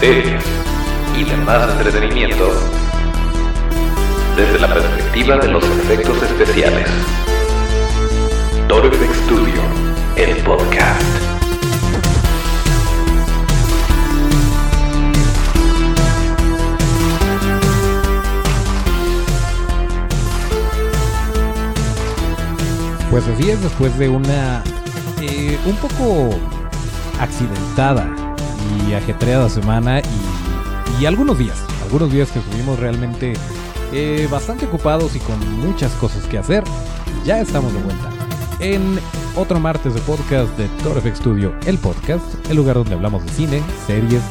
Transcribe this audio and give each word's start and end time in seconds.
series 0.00 0.44
y 1.16 1.24
demás 1.24 1.68
entretenimiento 1.72 2.52
desde 4.36 4.60
la 4.60 4.72
perspectiva 4.72 5.36
de 5.38 5.48
los 5.48 5.64
efectos 5.64 6.22
especiales. 6.22 6.88
Torfex 8.68 9.16
Studio, 9.24 9.60
el 10.16 10.36
podcast. 10.44 11.02
Pues 23.10 23.26
así 23.26 23.50
es, 23.50 23.60
después 23.62 23.98
de 23.98 24.08
una 24.08 24.62
eh, 25.20 25.58
un 25.66 25.76
poco 25.76 26.38
accidentada 27.18 28.17
y 28.86 28.94
ajetreada 28.94 29.48
semana 29.48 30.00
y, 30.00 31.02
y 31.02 31.06
algunos 31.06 31.38
días, 31.38 31.58
algunos 31.84 32.10
días 32.10 32.30
que 32.30 32.38
estuvimos 32.38 32.78
realmente 32.78 33.34
eh, 33.92 34.28
bastante 34.30 34.66
ocupados 34.66 35.16
y 35.16 35.18
con 35.20 35.38
muchas 35.60 35.92
cosas 35.92 36.24
que 36.26 36.38
hacer, 36.38 36.64
ya 37.24 37.40
estamos 37.40 37.72
de 37.72 37.80
vuelta 37.80 38.18
en 38.60 38.98
otro 39.36 39.60
martes 39.60 39.94
de 39.94 40.00
podcast 40.00 40.56
de 40.58 40.68
Torfx 40.82 41.18
Studio, 41.18 41.54
el 41.66 41.78
podcast, 41.78 42.24
el 42.50 42.56
lugar 42.56 42.74
donde 42.76 42.94
hablamos 42.94 43.24
de 43.24 43.32
cine, 43.32 43.62
series 43.86 44.22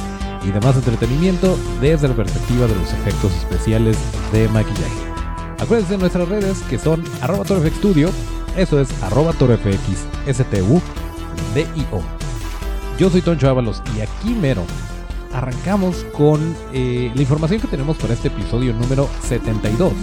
y 0.44 0.52
demás 0.52 0.76
entretenimiento 0.76 1.58
desde 1.82 2.08
la 2.08 2.16
perspectiva 2.16 2.68
de 2.68 2.76
los 2.76 2.92
efectos 2.94 3.34
especiales 3.34 3.98
de 4.32 4.48
maquillaje. 4.50 5.08
Acuérdense 5.60 5.94
de 5.94 6.00
nuestras 6.00 6.28
redes 6.28 6.60
que 6.70 6.78
son 6.78 7.04
arroba 7.22 7.44
Studio, 7.46 8.10
eso 8.56 8.80
es 8.80 8.90
arroba 9.04 9.34
torfxstu, 9.34 10.82
D-I-O. 11.54 12.17
Yo 12.98 13.12
soy 13.12 13.22
Toncho 13.22 13.48
Ábalos 13.48 13.84
y 13.96 14.02
aquí 14.02 14.34
mero 14.34 14.64
arrancamos 15.32 16.04
con 16.18 16.56
eh, 16.74 17.12
la 17.14 17.22
información 17.22 17.62
que 17.62 17.68
tenemos 17.68 17.96
para 17.98 18.14
este 18.14 18.30
episodio 18.30 18.74
número 18.74 19.08
72. 19.22 19.94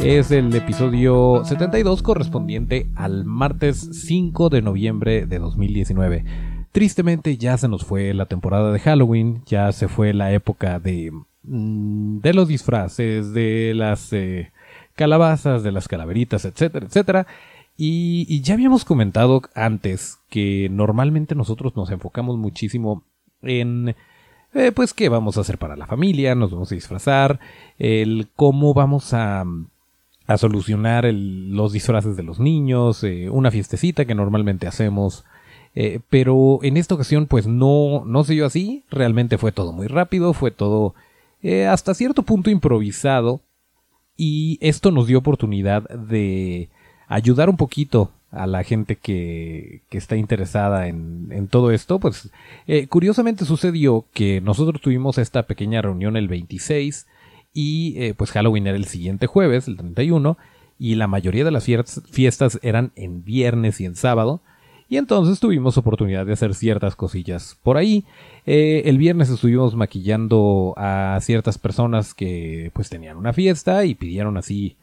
Es 0.00 0.32
el 0.32 0.52
episodio 0.52 1.44
72 1.44 2.02
correspondiente 2.02 2.88
al 2.96 3.24
martes 3.24 3.88
5 4.04 4.48
de 4.48 4.62
noviembre 4.62 5.26
de 5.26 5.38
2019. 5.38 6.24
Tristemente 6.72 7.36
ya 7.36 7.56
se 7.56 7.68
nos 7.68 7.84
fue 7.84 8.12
la 8.14 8.26
temporada 8.26 8.72
de 8.72 8.80
Halloween, 8.80 9.42
ya 9.46 9.70
se 9.70 9.86
fue 9.86 10.12
la 10.12 10.32
época 10.32 10.80
de, 10.80 11.12
mm, 11.44 12.18
de 12.18 12.34
los 12.34 12.48
disfraces, 12.48 13.32
de 13.32 13.74
las 13.76 14.12
eh, 14.12 14.50
calabazas, 14.96 15.62
de 15.62 15.70
las 15.70 15.86
calaveritas, 15.86 16.44
etcétera, 16.44 16.86
etcétera. 16.86 17.26
Y, 17.80 18.26
y, 18.28 18.40
ya 18.40 18.54
habíamos 18.54 18.84
comentado 18.84 19.40
antes 19.54 20.18
que 20.28 20.68
normalmente 20.68 21.36
nosotros 21.36 21.76
nos 21.76 21.92
enfocamos 21.92 22.36
muchísimo 22.36 23.04
en 23.40 23.94
eh, 24.54 24.72
pues 24.72 24.94
qué 24.94 25.08
vamos 25.08 25.36
a 25.36 25.42
hacer 25.42 25.58
para 25.58 25.76
la 25.76 25.86
familia, 25.86 26.34
nos 26.34 26.50
vamos 26.50 26.72
a 26.72 26.74
disfrazar, 26.74 27.38
el 27.78 28.28
cómo 28.34 28.74
vamos 28.74 29.12
a, 29.12 29.44
a 30.26 30.38
solucionar 30.38 31.04
los 31.12 31.72
disfraces 31.72 32.16
de 32.16 32.22
los 32.22 32.40
niños, 32.40 33.04
eh, 33.04 33.28
una 33.30 33.50
fiestecita 33.50 34.06
que 34.06 34.14
normalmente 34.14 34.66
hacemos. 34.66 35.24
Eh, 35.74 36.00
pero 36.10 36.60
en 36.62 36.76
esta 36.78 36.94
ocasión 36.94 37.26
pues 37.26 37.46
no, 37.46 38.02
no 38.06 38.24
se 38.24 38.32
dio 38.32 38.46
así, 38.46 38.84
realmente 38.90 39.38
fue 39.38 39.52
todo 39.52 39.72
muy 39.72 39.86
rápido, 39.86 40.32
fue 40.32 40.50
todo 40.50 40.94
hasta 41.70 41.94
cierto 41.94 42.24
punto 42.24 42.50
improvisado 42.50 43.40
y 44.16 44.58
esto 44.60 44.90
nos 44.90 45.06
dio 45.06 45.18
oportunidad 45.18 45.88
de 45.88 46.68
ayudar 47.08 47.48
un 47.50 47.56
poquito 47.56 48.10
a 48.30 48.46
la 48.46 48.62
gente 48.62 48.96
que, 48.96 49.80
que 49.88 49.98
está 49.98 50.16
interesada 50.16 50.88
en, 50.88 51.28
en, 51.30 51.48
todo 51.48 51.70
esto, 51.70 51.98
pues 51.98 52.30
eh, 52.66 52.86
curiosamente 52.86 53.46
sucedió 53.46 54.04
que 54.12 54.40
nosotros 54.42 54.82
tuvimos 54.82 55.16
esta 55.16 55.44
pequeña 55.44 55.80
reunión 55.80 56.16
el 56.16 56.28
26 56.28 57.06
y 57.54 57.94
eh, 57.96 58.14
pues 58.14 58.30
Halloween 58.32 58.66
era 58.66 58.76
el 58.76 58.84
siguiente 58.84 59.26
jueves, 59.26 59.66
el 59.66 59.76
31, 59.78 60.36
y 60.78 60.94
la 60.94 61.08
mayoría 61.08 61.44
de 61.44 61.50
las 61.50 61.64
fiestas 61.64 62.60
eran 62.62 62.92
en 62.94 63.24
viernes 63.24 63.80
y 63.80 63.86
en 63.86 63.96
sábado, 63.96 64.42
y 64.88 64.96
entonces 64.96 65.40
tuvimos 65.40 65.76
oportunidad 65.76 66.24
de 66.24 66.32
hacer 66.32 66.54
ciertas 66.54 66.96
cosillas 66.96 67.58
por 67.62 67.76
ahí. 67.76 68.04
Eh, 68.46 68.82
el 68.86 68.96
viernes 68.96 69.28
estuvimos 69.28 69.74
maquillando 69.74 70.72
a 70.78 71.18
ciertas 71.20 71.58
personas 71.58 72.14
que 72.14 72.70
pues 72.72 72.88
tenían 72.88 73.18
una 73.18 73.34
fiesta 73.34 73.84
y 73.84 73.94
pidieron 73.94 74.38
así 74.38 74.76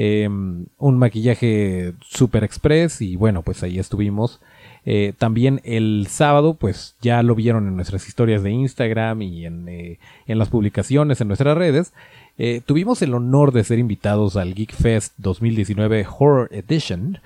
eh, 0.00 0.28
un 0.28 0.96
maquillaje 0.96 1.92
super 2.00 2.44
express 2.44 3.02
y 3.02 3.16
bueno, 3.16 3.42
pues 3.42 3.64
ahí 3.64 3.80
estuvimos. 3.80 4.40
Eh, 4.84 5.12
también 5.18 5.60
el 5.64 6.06
sábado, 6.08 6.54
pues 6.54 6.94
ya 7.00 7.24
lo 7.24 7.34
vieron 7.34 7.66
en 7.66 7.74
nuestras 7.74 8.06
historias 8.06 8.44
de 8.44 8.52
Instagram 8.52 9.22
y 9.22 9.44
en, 9.44 9.68
eh, 9.68 9.98
en 10.28 10.38
las 10.38 10.50
publicaciones 10.50 11.20
en 11.20 11.26
nuestras 11.26 11.58
redes. 11.58 11.92
Eh, 12.38 12.62
tuvimos 12.64 13.02
el 13.02 13.12
honor 13.12 13.50
de 13.50 13.64
ser 13.64 13.80
invitados 13.80 14.36
al 14.36 14.54
Geek 14.54 14.72
Fest 14.72 15.14
2019 15.16 16.06
Horror 16.08 16.48
Edition. 16.52 17.18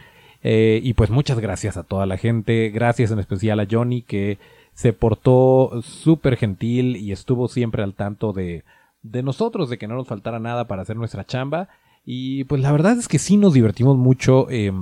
Y 0.43 0.95
pues 0.95 1.11
muchas 1.11 1.39
gracias 1.39 1.77
a 1.77 1.83
toda 1.83 2.07
la 2.07 2.17
gente. 2.17 2.71
Gracias 2.71 3.11
en 3.11 3.19
especial 3.19 3.61
a 3.61 3.69
Johnny 3.71 4.01
que 4.01 4.39
se 4.75 4.95
portó 4.95 5.83
súper 5.83 6.37
gentil 6.39 6.97
y 6.97 7.13
estuvo 7.13 7.49
siempre 7.49 7.83
al 7.83 7.93
tanto 7.93 8.33
de, 8.33 8.65
de 9.03 9.23
nosotros, 9.23 9.69
de 9.69 9.79
que 9.79 9.87
no 9.87 9.95
nos 9.95 10.09
faltara 10.09 10.41
nada 10.41 10.67
para 10.67 10.83
hacer 10.83 10.97
nuestra 10.97 11.25
chamba. 11.25 11.69
Y 12.05 12.45
pues 12.45 12.61
la 12.61 12.73
verdad 12.73 12.99
es 12.99 13.09
que 13.09 13.19
sí 13.19 13.37
nos 13.37 13.55
divertimos 13.55 13.97
mucho. 13.97 14.49
Eh, 14.51 14.73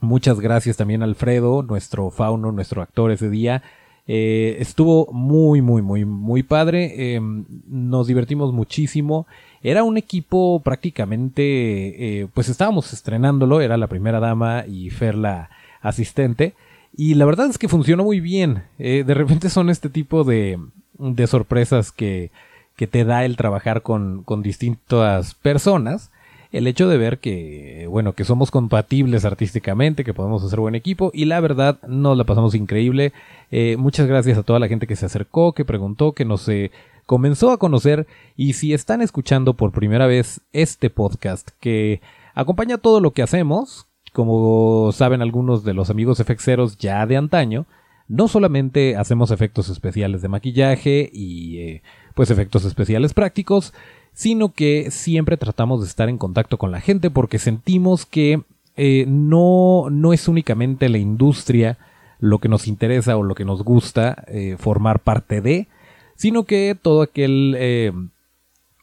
muchas 0.00 0.40
gracias 0.40 0.76
también 0.76 1.02
a 1.02 1.04
Alfredo, 1.04 1.62
nuestro 1.62 2.10
fauno, 2.10 2.52
nuestro 2.52 2.82
actor 2.82 3.10
ese 3.10 3.30
día. 3.30 3.62
Eh, 4.06 4.56
estuvo 4.58 5.12
muy, 5.12 5.62
muy, 5.62 5.82
muy, 5.82 6.04
muy 6.04 6.42
padre. 6.42 7.14
Eh, 7.14 7.20
nos 7.68 8.06
divertimos 8.08 8.52
muchísimo. 8.52 9.26
Era 9.62 9.84
un 9.84 9.98
equipo 9.98 10.60
prácticamente, 10.64 12.28
pues 12.32 12.48
estábamos 12.48 12.92
estrenándolo. 12.92 13.60
Era 13.60 13.76
la 13.76 13.88
primera 13.88 14.18
dama 14.18 14.64
y 14.66 14.90
Fer 14.90 15.14
la 15.14 15.50
asistente. 15.82 16.54
Y 16.96 17.14
la 17.14 17.26
verdad 17.26 17.48
es 17.50 17.58
que 17.58 17.68
funcionó 17.68 18.02
muy 18.02 18.20
bien. 18.20 18.64
De 18.78 19.14
repente 19.14 19.50
son 19.50 19.68
este 19.68 19.90
tipo 19.90 20.24
de, 20.24 20.58
de 20.98 21.26
sorpresas 21.26 21.92
que, 21.92 22.30
que 22.74 22.86
te 22.86 23.04
da 23.04 23.26
el 23.26 23.36
trabajar 23.36 23.82
con, 23.82 24.22
con 24.24 24.42
distintas 24.42 25.34
personas 25.34 26.10
el 26.52 26.66
hecho 26.66 26.88
de 26.88 26.98
ver 26.98 27.18
que, 27.18 27.86
bueno, 27.88 28.14
que 28.14 28.24
somos 28.24 28.50
compatibles 28.50 29.24
artísticamente, 29.24 30.04
que 30.04 30.14
podemos 30.14 30.42
hacer 30.42 30.58
buen 30.60 30.74
equipo 30.74 31.10
y 31.14 31.26
la 31.26 31.40
verdad 31.40 31.78
nos 31.86 32.16
la 32.16 32.24
pasamos 32.24 32.54
increíble. 32.54 33.12
Eh, 33.50 33.76
muchas 33.78 34.06
gracias 34.06 34.38
a 34.38 34.42
toda 34.42 34.58
la 34.58 34.68
gente 34.68 34.86
que 34.86 34.96
se 34.96 35.06
acercó, 35.06 35.52
que 35.52 35.64
preguntó, 35.64 36.12
que 36.12 36.24
nos 36.24 36.48
eh, 36.48 36.72
comenzó 37.06 37.52
a 37.52 37.58
conocer 37.58 38.06
y 38.36 38.54
si 38.54 38.72
están 38.72 39.00
escuchando 39.00 39.54
por 39.54 39.72
primera 39.72 40.06
vez 40.06 40.40
este 40.52 40.90
podcast 40.90 41.50
que 41.60 42.00
acompaña 42.34 42.78
todo 42.78 43.00
lo 43.00 43.12
que 43.12 43.22
hacemos, 43.22 43.86
como 44.12 44.90
saben 44.92 45.22
algunos 45.22 45.62
de 45.62 45.74
los 45.74 45.88
amigos 45.88 46.18
efexeros 46.18 46.78
ya 46.78 47.06
de 47.06 47.16
antaño, 47.16 47.66
no 48.08 48.26
solamente 48.26 48.96
hacemos 48.96 49.30
efectos 49.30 49.68
especiales 49.68 50.20
de 50.20 50.28
maquillaje 50.28 51.08
y 51.12 51.58
eh, 51.58 51.82
pues 52.14 52.30
efectos 52.30 52.64
especiales 52.64 53.14
prácticos, 53.14 53.72
sino 54.12 54.52
que 54.52 54.90
siempre 54.90 55.36
tratamos 55.36 55.80
de 55.80 55.86
estar 55.86 56.08
en 56.08 56.18
contacto 56.18 56.58
con 56.58 56.70
la 56.70 56.80
gente 56.80 57.10
porque 57.10 57.38
sentimos 57.38 58.06
que 58.06 58.42
eh, 58.76 59.04
no, 59.08 59.88
no 59.90 60.12
es 60.12 60.28
únicamente 60.28 60.88
la 60.88 60.98
industria 60.98 61.78
lo 62.18 62.38
que 62.38 62.48
nos 62.48 62.68
interesa 62.68 63.16
o 63.16 63.22
lo 63.22 63.34
que 63.34 63.44
nos 63.44 63.62
gusta 63.62 64.24
eh, 64.28 64.56
formar 64.58 65.00
parte 65.00 65.40
de, 65.40 65.68
sino 66.16 66.44
que 66.44 66.76
todo 66.80 67.02
aquel 67.02 67.54
eh, 67.58 67.92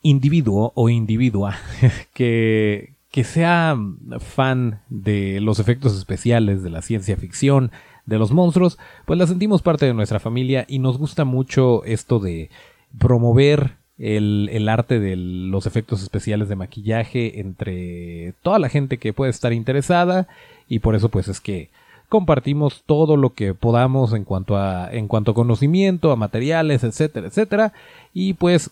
individuo 0.01 0.71
o 0.75 0.89
individua 0.89 1.55
que, 2.13 2.93
que 3.11 3.23
sea 3.23 3.77
fan 4.19 4.81
de 4.89 5.39
los 5.39 5.59
efectos 5.59 5.97
especiales, 5.97 6.63
de 6.63 6.69
la 6.69 6.81
ciencia 6.81 7.15
ficción, 7.15 7.71
de 8.05 8.17
los 8.17 8.31
monstruos, 8.31 8.79
pues 9.05 9.19
la 9.19 9.27
sentimos 9.27 9.61
parte 9.61 9.85
de 9.85 9.93
nuestra 9.93 10.19
familia 10.19 10.65
y 10.67 10.79
nos 10.79 10.97
gusta 10.97 11.25
mucho 11.25 11.83
esto 11.83 12.19
de 12.19 12.49
promover 12.97 13.75
el, 13.99 14.49
el, 14.51 14.69
arte 14.69 14.99
de 14.99 15.15
los 15.15 15.65
efectos 15.65 16.03
especiales 16.03 16.49
de 16.49 16.55
maquillaje 16.55 17.39
entre 17.39 18.33
toda 18.41 18.59
la 18.59 18.69
gente 18.69 18.97
que 18.97 19.13
puede 19.13 19.31
estar 19.31 19.53
interesada. 19.53 20.27
Y 20.67 20.79
por 20.79 20.95
eso 20.95 21.09
pues 21.09 21.27
es 21.27 21.41
que 21.41 21.69
compartimos 22.09 22.83
todo 22.85 23.17
lo 23.17 23.31
que 23.33 23.53
podamos 23.53 24.13
en 24.13 24.23
cuanto 24.23 24.57
a 24.57 24.89
en 24.91 25.07
cuanto 25.07 25.31
a 25.31 25.35
conocimiento, 25.35 26.11
a 26.11 26.15
materiales, 26.15 26.83
etcétera, 26.83 27.27
etcétera. 27.27 27.73
Y 28.13 28.33
pues 28.33 28.71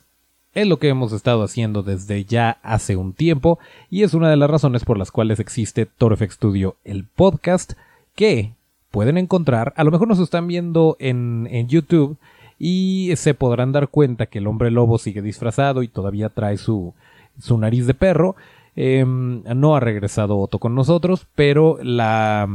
es 0.53 0.67
lo 0.67 0.79
que 0.79 0.87
hemos 0.87 1.11
estado 1.11 1.43
haciendo 1.43 1.83
desde 1.83 2.23
ya 2.23 2.57
hace 2.63 2.95
un 2.95 3.13
tiempo. 3.13 3.59
Y 3.89 4.03
es 4.03 4.13
una 4.13 4.29
de 4.29 4.37
las 4.37 4.49
razones 4.49 4.85
por 4.85 4.97
las 4.97 5.11
cuales 5.11 5.39
existe 5.39 5.85
Torfex 5.85 6.35
Studio, 6.35 6.75
el 6.85 7.03
podcast 7.03 7.73
que 8.15 8.53
pueden 8.95 9.17
encontrar, 9.17 9.73
a 9.75 9.83
lo 9.83 9.91
mejor 9.91 10.07
nos 10.07 10.19
están 10.19 10.47
viendo 10.47 10.95
en, 10.99 11.49
en 11.51 11.67
YouTube, 11.67 12.15
y 12.57 13.11
se 13.15 13.33
podrán 13.33 13.71
dar 13.71 13.89
cuenta 13.89 14.27
que 14.27 14.39
el 14.39 14.47
hombre 14.47 14.71
lobo 14.71 14.97
sigue 14.97 15.21
disfrazado 15.21 15.83
y 15.83 15.87
todavía 15.87 16.29
trae 16.29 16.57
su, 16.57 16.93
su 17.39 17.57
nariz 17.57 17.87
de 17.87 17.93
perro. 17.93 18.35
Eh, 18.77 19.05
no 19.05 19.75
ha 19.75 19.79
regresado 19.79 20.37
Otto 20.37 20.59
con 20.59 20.75
nosotros, 20.75 21.27
pero 21.35 21.77
la, 21.81 22.47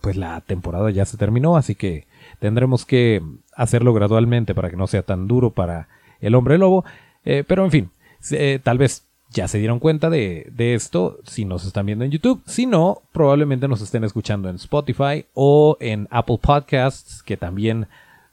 pues 0.00 0.16
la 0.16 0.40
temporada 0.40 0.90
ya 0.90 1.04
se 1.04 1.16
terminó, 1.16 1.56
así 1.56 1.74
que 1.74 2.06
tendremos 2.38 2.84
que 2.84 3.20
hacerlo 3.54 3.92
gradualmente 3.92 4.54
para 4.54 4.70
que 4.70 4.76
no 4.76 4.86
sea 4.86 5.02
tan 5.02 5.26
duro 5.26 5.50
para 5.50 5.88
el 6.20 6.34
hombre 6.34 6.58
lobo. 6.58 6.84
Eh, 7.24 7.44
pero 7.46 7.64
en 7.64 7.70
fin, 7.70 7.90
eh, 8.30 8.60
tal 8.62 8.78
vez 8.78 9.04
ya 9.30 9.48
se 9.48 9.58
dieron 9.58 9.80
cuenta 9.80 10.08
de, 10.08 10.46
de, 10.52 10.74
esto 10.74 11.18
si 11.24 11.44
nos 11.44 11.66
están 11.66 11.86
viendo 11.86 12.04
en 12.04 12.12
YouTube. 12.12 12.42
Si 12.46 12.64
no, 12.64 13.02
probablemente 13.12 13.66
nos 13.66 13.80
estén 13.80 14.04
escuchando 14.04 14.48
en 14.48 14.56
Spotify 14.56 15.26
o 15.34 15.76
en 15.80 16.06
Apple 16.10 16.38
Podcasts, 16.40 17.24
que 17.24 17.36
también 17.36 17.88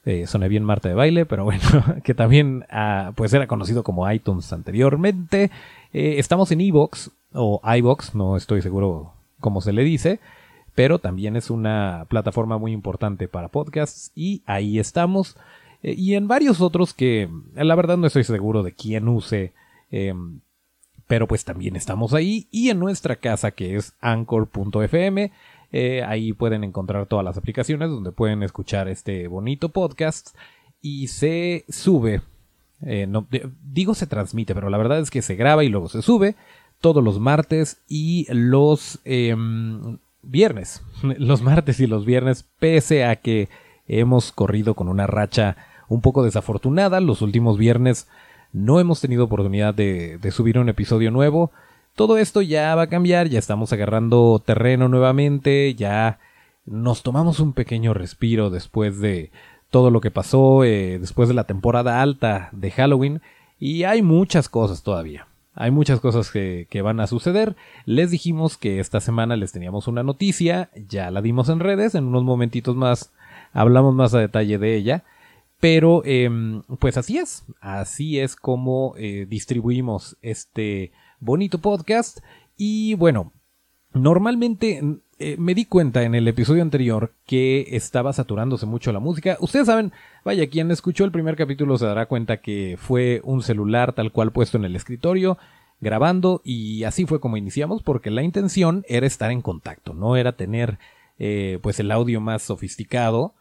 eh, 0.06 0.28
soné 0.28 0.50
bien 0.50 0.64
Marta 0.64 0.90
de 0.90 0.96
baile, 0.96 1.26
pero 1.26 1.46
bueno, 1.46 1.62
que 2.04 2.14
también 2.14 2.66
ah, 2.70 3.12
pues 3.16 3.34
era 3.34 3.48
conocido 3.48 3.84
como 3.84 4.10
iTunes 4.12 4.52
anteriormente. 4.52 5.50
Eh, 5.94 6.16
estamos 6.18 6.52
en 6.52 6.62
Evox 6.62 7.12
o 7.34 7.62
iBox, 7.64 8.14
no 8.14 8.36
estoy 8.36 8.62
seguro 8.62 9.14
cómo 9.40 9.62
se 9.62 9.74
le 9.74 9.84
dice, 9.84 10.20
pero 10.76 11.00
también 11.00 11.36
es 11.36 11.50
una 11.50 12.06
plataforma 12.10 12.58
muy 12.58 12.72
importante 12.74 13.28
para 13.28 13.48
podcasts 13.48 14.12
y 14.16 14.42
ahí 14.46 14.78
estamos. 14.78 15.38
Eh, 15.82 15.96
y 15.98 16.16
en 16.16 16.28
varios 16.28 16.60
otros 16.60 16.94
que 16.94 17.30
la 17.56 17.76
verdad 17.76 17.98
no 17.98 18.08
estoy 18.08 18.24
seguro 18.26 18.64
de 18.64 18.74
quién 18.74 19.08
use 19.08 19.54
em, 19.90 20.42
pero 21.08 21.28
pues 21.28 21.46
también 21.46 21.76
estamos 21.76 22.14
ahí 22.14 22.48
y 22.52 22.70
en 22.70 22.80
nuestra 22.80 23.16
casa 23.18 23.52
que 23.52 23.76
es 23.76 23.94
anchor.fm. 24.02 25.32
Eh, 25.74 26.04
ahí 26.04 26.32
pueden 26.32 26.64
encontrar 26.64 27.08
todas 27.08 27.26
las 27.26 27.38
aplicaciones 27.38 27.90
donde 27.90 28.12
pueden 28.12 28.44
escuchar 28.44 28.88
este 28.88 29.28
bonito 29.28 29.70
podcast 29.70 30.36
y 30.82 31.08
se 31.08 31.66
sube. 31.68 32.22
Eh, 32.86 33.08
no, 33.08 33.28
digo 33.64 33.96
se 33.96 34.08
transmite, 34.08 34.56
pero 34.56 34.70
la 34.70 34.78
verdad 34.78 35.00
es 35.00 35.12
que 35.12 35.22
se 35.22 35.36
graba 35.36 35.64
y 35.64 35.70
luego 35.70 35.90
se 35.90 36.02
sube 36.02 36.36
todos 36.80 37.04
los 37.04 37.20
martes 37.20 37.82
y 37.88 38.28
los 38.30 39.00
em, 39.04 39.98
viernes. 40.22 40.84
Los 41.18 41.42
martes 41.42 41.80
y 41.80 41.88
los 41.88 42.06
viernes, 42.06 42.46
pese 42.60 43.06
a 43.06 43.16
que 43.18 43.50
hemos 43.88 44.32
corrido 44.32 44.74
con 44.74 44.88
una 44.88 45.08
racha 45.08 45.58
un 45.88 46.02
poco 46.02 46.24
desafortunada. 46.24 47.00
Los 47.00 47.22
últimos 47.22 47.58
viernes 47.58 48.08
no 48.52 48.80
hemos 48.80 49.02
tenido 49.02 49.26
oportunidad 49.26 49.74
de, 49.74 50.20
subir 50.32 50.60
un 50.60 50.70
episodio 50.70 51.10
nuevo. 51.10 51.52
Todo 51.96 52.18
esto 52.18 52.42
ya 52.42 52.74
va 52.76 52.84
a 52.84 52.90
cambiar, 52.90 53.30
ya 53.30 53.40
estamos 53.40 53.72
agarrando 53.72 54.42
terreno 54.44 54.90
nuevamente, 54.90 55.76
ya 55.76 56.20
nos 56.66 57.04
tomamos 57.04 57.40
un 57.40 57.54
pequeño 57.54 57.94
respiro 57.94 58.50
después 58.50 59.00
de 59.00 59.32
todo 59.70 59.92
lo 59.92 60.02
que 60.02 60.12
pasó, 60.12 60.64
eh, 60.64 60.98
después 61.00 61.28
de 61.30 61.36
la 61.36 61.44
temporada 61.44 62.02
alta 62.02 62.50
de 62.52 62.72
Halloween, 62.72 63.22
y 63.60 63.84
hay 63.84 64.02
muchas 64.02 64.50
cosas 64.50 64.84
todavía. 64.84 65.28
Hay 65.56 65.70
muchas 65.70 66.00
cosas 66.00 66.32
que, 66.32 66.66
que, 66.70 66.82
van 66.82 67.00
a 67.00 67.06
suceder. 67.06 67.56
Les 67.86 68.10
dijimos 68.10 68.58
que 68.58 68.80
esta 68.80 69.00
semana 69.00 69.36
les 69.36 69.52
teníamos 69.52 69.88
una 69.88 70.02
noticia, 70.02 70.72
ya 70.90 71.12
la 71.12 71.22
dimos 71.22 71.48
en 71.50 71.60
redes, 71.60 71.94
en 71.94 72.06
unos 72.06 72.24
momentitos 72.24 72.76
más 72.76 73.12
hablamos 73.54 73.94
más 73.94 74.16
a 74.16 74.20
detalle 74.20 74.58
de 74.58 74.76
ella. 74.76 75.04
Pero 75.60 76.04
em, 76.04 76.64
pues 76.80 76.98
así 76.98 77.20
es, 77.20 77.46
así 77.62 78.20
es 78.20 78.36
como 78.36 78.96
eh, 78.98 79.26
distribuimos 79.30 80.18
este 80.22 80.92
bonito 81.24 81.60
podcast. 81.60 82.20
Y 82.58 82.94
bueno, 82.96 83.32
normalmente 83.94 84.82
eh, 85.20 85.36
me 85.38 85.56
di 85.56 85.66
cuenta 85.66 86.04
en 86.04 86.16
el 86.16 86.28
episodio 86.28 86.62
anterior 86.62 87.14
que 87.26 87.76
estaba 87.76 88.14
saturándose 88.14 88.66
mucho 88.66 88.92
la 88.92 89.00
música. 89.00 89.38
Ustedes 89.40 89.68
saben, 89.68 89.94
vaya, 90.26 90.50
quien 90.50 90.70
escuchó 90.72 91.06
el 91.06 91.12
primer 91.12 91.36
capítulo 91.36 91.78
se 91.78 91.86
dará 91.86 92.08
cuenta 92.08 92.38
que 92.38 92.78
fue 92.80 93.22
un 93.24 93.42
celular 93.42 93.94
tal 93.94 94.12
cual 94.12 94.32
puesto 94.32 94.58
en 94.58 94.66
el 94.66 94.76
escritorio 94.76 95.38
grabando 95.80 96.42
y 96.44 96.86
así 96.86 97.06
fue 97.06 97.20
como 97.20 97.38
iniciamos 97.38 97.84
porque 97.84 98.10
la 98.10 98.24
intención 98.24 98.86
era 98.88 99.06
estar 99.06 99.32
en 99.32 99.42
contacto, 99.42 99.94
no 99.94 100.16
era 100.16 100.32
tener 100.32 100.78
eh, 101.20 101.60
pues 101.62 101.80
el 101.80 101.92
audio 101.92 102.22
más 102.22 102.42
sofisticado 102.42 103.34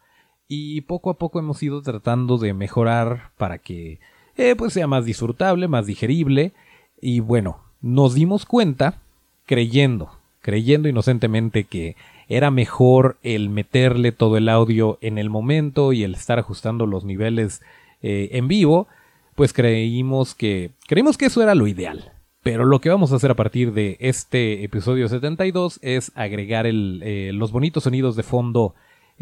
y 0.49 0.81
poco 0.83 1.11
a 1.11 1.19
poco 1.19 1.39
hemos 1.39 1.63
ido 1.63 1.83
tratando 1.83 2.39
de 2.39 2.53
mejorar 2.53 3.31
para 3.39 3.59
que 3.59 4.01
eh, 4.37 4.57
pues 4.57 4.73
sea 4.73 4.89
más 4.89 5.05
disfrutable, 5.05 5.69
más 5.69 5.87
digerible 5.87 6.53
y 7.01 7.21
bueno, 7.21 7.62
nos 7.83 8.15
dimos 8.15 8.47
cuenta 8.47 8.99
creyendo, 9.47 10.11
creyendo 10.41 10.89
inocentemente 10.89 11.65
que 11.65 11.97
era 12.29 12.51
mejor 12.51 13.19
el 13.23 13.51
meterle 13.51 14.13
todo 14.13 14.37
el 14.37 14.49
audio 14.49 14.99
en 15.01 15.19
el 15.19 15.29
momento 15.29 15.93
y 15.93 16.05
el 16.05 16.15
estar 16.15 16.39
ajustando 16.39 16.87
los 16.87 17.05
niveles 17.05 17.61
eh, 18.01 18.31
en 18.33 18.49
vivo, 18.49 18.87
pues 19.35 19.53
creímos 19.53 20.35
que 20.35 20.71
creímos 20.87 21.19
que 21.19 21.27
eso 21.27 21.43
era 21.43 21.55
lo 21.55 21.67
ideal. 21.67 22.13
Pero 22.43 22.65
lo 22.65 22.81
que 22.81 22.89
vamos 22.89 23.13
a 23.13 23.17
hacer 23.17 23.31
a 23.31 23.37
partir 23.37 23.73
de 23.73 23.97
este 24.01 24.65
episodio 24.65 25.09
72 25.09 25.79
es 25.83 26.11
agregar 26.15 26.67
el, 26.67 27.01
eh, 27.05 27.31
los 27.33 27.53
bonitos 27.53 27.85
sonidos 27.85 28.17
de 28.17 28.25
fondo 28.25 28.75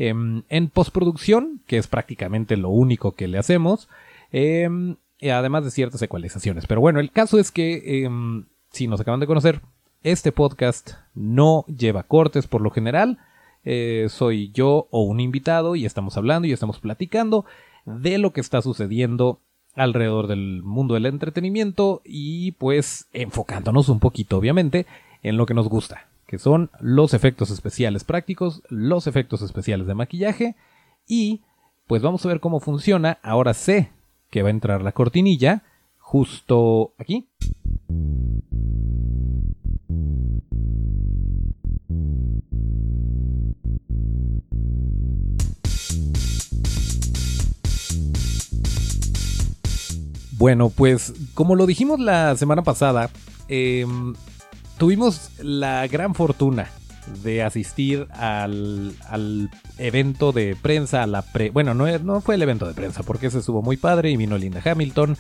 Em, 0.02 0.44
en 0.48 0.70
postproducción, 0.70 1.60
que 1.66 1.76
es 1.76 1.86
prácticamente 1.86 2.56
lo 2.56 2.70
único 2.70 3.12
que 3.12 3.28
le 3.28 3.36
hacemos, 3.36 3.88
em, 4.32 4.96
además 5.28 5.64
de 5.64 5.70
ciertas 5.70 6.00
ecualizaciones. 6.02 6.66
Pero 6.66 6.80
bueno, 6.80 7.00
el 7.00 7.10
caso 7.10 7.38
es 7.38 7.50
que, 7.50 8.04
em, 8.04 8.46
si 8.70 8.86
nos 8.86 9.00
acaban 9.00 9.20
de 9.20 9.26
conocer, 9.26 9.60
este 10.02 10.32
podcast 10.32 10.92
no 11.14 11.64
lleva 11.66 12.04
cortes 12.04 12.46
por 12.46 12.62
lo 12.62 12.70
general. 12.70 13.18
Eh, 13.64 14.06
soy 14.08 14.50
yo 14.52 14.88
o 14.90 15.02
un 15.02 15.20
invitado 15.20 15.76
y 15.76 15.84
estamos 15.84 16.16
hablando 16.16 16.48
y 16.48 16.52
estamos 16.52 16.78
platicando 16.78 17.44
de 17.84 18.16
lo 18.16 18.32
que 18.32 18.40
está 18.40 18.62
sucediendo 18.62 19.40
alrededor 19.74 20.26
del 20.26 20.62
mundo 20.62 20.94
del 20.94 21.06
entretenimiento 21.06 22.00
y 22.04 22.52
pues 22.52 23.06
enfocándonos 23.12 23.88
un 23.88 24.00
poquito 24.00 24.38
obviamente 24.38 24.86
en 25.22 25.36
lo 25.36 25.46
que 25.46 25.54
nos 25.54 25.68
gusta 25.68 26.10
que 26.30 26.38
son 26.38 26.70
los 26.78 27.12
efectos 27.12 27.50
especiales 27.50 28.04
prácticos, 28.04 28.62
los 28.68 29.08
efectos 29.08 29.42
especiales 29.42 29.88
de 29.88 29.96
maquillaje 29.96 30.54
y 31.08 31.40
pues 31.88 32.02
vamos 32.02 32.24
a 32.24 32.28
ver 32.28 32.38
cómo 32.38 32.60
funciona. 32.60 33.18
Ahora 33.20 33.52
sé 33.52 33.90
que 34.30 34.42
va 34.42 34.48
a 34.48 34.52
entrar 34.52 34.82
la 34.82 34.92
cortinilla 34.92 35.64
justo 35.98 36.94
aquí. 36.98 37.28
Bueno, 50.32 50.70
pues 50.70 51.12
como 51.34 51.54
lo 51.54 51.66
dijimos 51.66 52.00
la 52.00 52.34
semana 52.36 52.62
pasada, 52.62 53.10
eh, 53.48 53.84
tuvimos 54.78 55.30
la 55.42 55.86
gran 55.86 56.14
fortuna 56.14 56.70
de 57.22 57.42
asistir 57.42 58.06
al, 58.12 59.50
evento 59.78 60.32
de 60.32 60.56
prensa, 60.60 61.02
a 61.02 61.06
la 61.06 61.22
pre... 61.22 61.50
Bueno, 61.50 61.74
no, 61.74 61.86
no 61.98 62.20
fue 62.20 62.34
el 62.36 62.42
evento 62.42 62.66
de 62.66 62.74
prensa 62.74 63.02
porque 63.02 63.26
ese 63.26 63.38
estuvo 63.38 63.62
muy 63.62 63.76
padre 63.76 64.10
y 64.10 64.16
vino 64.16 64.38
Linda 64.38 64.62
Hamilton 64.64 65.16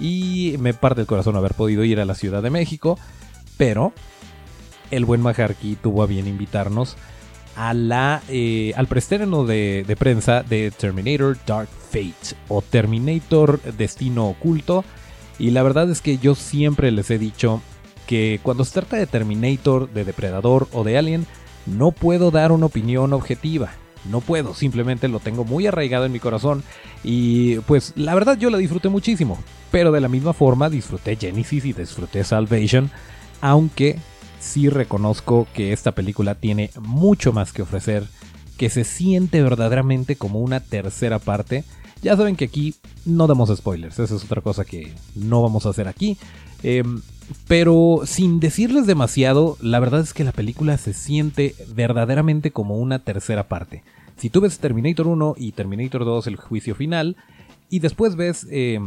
y 0.00 0.56
me 0.58 0.74
parte 0.74 1.00
el 1.00 1.06
corazón 1.06 1.36
haber 1.36 1.54
podido 1.54 1.84
ir 1.84 2.00
a 2.00 2.04
la 2.04 2.14
Ciudad 2.14 2.42
de 2.42 2.50
México, 2.50 2.98
pero 3.56 3.92
el 4.90 5.04
buen 5.04 5.20
Majarki 5.20 5.76
tuvo 5.76 6.02
a 6.02 6.06
bien 6.06 6.26
invitarnos 6.26 6.96
a 7.56 7.74
la, 7.74 8.22
eh, 8.28 8.72
al 8.76 8.86
preestreno 8.86 9.44
de, 9.44 9.84
de 9.86 9.96
prensa 9.96 10.42
de 10.42 10.70
Terminator 10.70 11.36
Dark 11.46 11.68
Fate 11.68 12.36
o 12.48 12.62
Terminator 12.62 13.60
Destino 13.60 14.28
Oculto 14.28 14.84
y 15.38 15.50
la 15.50 15.62
verdad 15.62 15.90
es 15.90 16.00
que 16.00 16.18
yo 16.18 16.34
siempre 16.34 16.90
les 16.90 17.10
he 17.10 17.18
dicho 17.18 17.60
que 18.12 18.40
cuando 18.42 18.66
se 18.66 18.74
trata 18.74 18.98
de 18.98 19.06
Terminator, 19.06 19.90
de 19.90 20.04
Depredador 20.04 20.68
o 20.74 20.84
de 20.84 20.98
Alien, 20.98 21.26
no 21.64 21.92
puedo 21.92 22.30
dar 22.30 22.52
una 22.52 22.66
opinión 22.66 23.14
objetiva. 23.14 23.72
No 24.04 24.20
puedo, 24.20 24.52
simplemente 24.52 25.08
lo 25.08 25.18
tengo 25.18 25.46
muy 25.46 25.66
arraigado 25.66 26.04
en 26.04 26.12
mi 26.12 26.20
corazón 26.20 26.62
y 27.02 27.54
pues 27.60 27.94
la 27.96 28.14
verdad 28.14 28.36
yo 28.36 28.50
la 28.50 28.58
disfruté 28.58 28.90
muchísimo. 28.90 29.38
Pero 29.70 29.92
de 29.92 30.02
la 30.02 30.10
misma 30.10 30.34
forma 30.34 30.68
disfruté 30.68 31.16
Genesis 31.16 31.64
y 31.64 31.72
disfruté 31.72 32.22
Salvation, 32.22 32.90
aunque 33.40 33.98
sí 34.40 34.68
reconozco 34.68 35.46
que 35.54 35.72
esta 35.72 35.92
película 35.92 36.34
tiene 36.34 36.68
mucho 36.82 37.32
más 37.32 37.54
que 37.54 37.62
ofrecer, 37.62 38.06
que 38.58 38.68
se 38.68 38.84
siente 38.84 39.40
verdaderamente 39.40 40.16
como 40.16 40.40
una 40.40 40.60
tercera 40.60 41.18
parte. 41.18 41.64
Ya 42.02 42.14
saben 42.14 42.36
que 42.36 42.44
aquí 42.44 42.74
no 43.06 43.26
damos 43.26 43.56
spoilers, 43.56 43.98
esa 43.98 44.16
es 44.16 44.22
otra 44.22 44.42
cosa 44.42 44.66
que 44.66 44.92
no 45.14 45.40
vamos 45.40 45.64
a 45.64 45.70
hacer 45.70 45.88
aquí. 45.88 46.18
Em, 46.62 47.00
pero 47.48 48.00
sin 48.04 48.40
decirles 48.40 48.86
demasiado, 48.86 49.56
la 49.60 49.80
verdad 49.80 50.00
es 50.00 50.14
que 50.14 50.24
la 50.24 50.32
película 50.32 50.76
se 50.78 50.92
siente 50.92 51.54
verdaderamente 51.74 52.50
como 52.50 52.76
una 52.76 52.98
tercera 52.98 53.48
parte. 53.48 53.82
Si 54.16 54.30
tú 54.30 54.40
ves 54.40 54.58
Terminator 54.58 55.06
1 55.06 55.34
y 55.38 55.52
Terminator 55.52 56.04
2, 56.04 56.26
el 56.26 56.36
juicio 56.36 56.74
final, 56.74 57.16
y 57.68 57.78
después 57.78 58.16
ves 58.16 58.46
eh, 58.50 58.78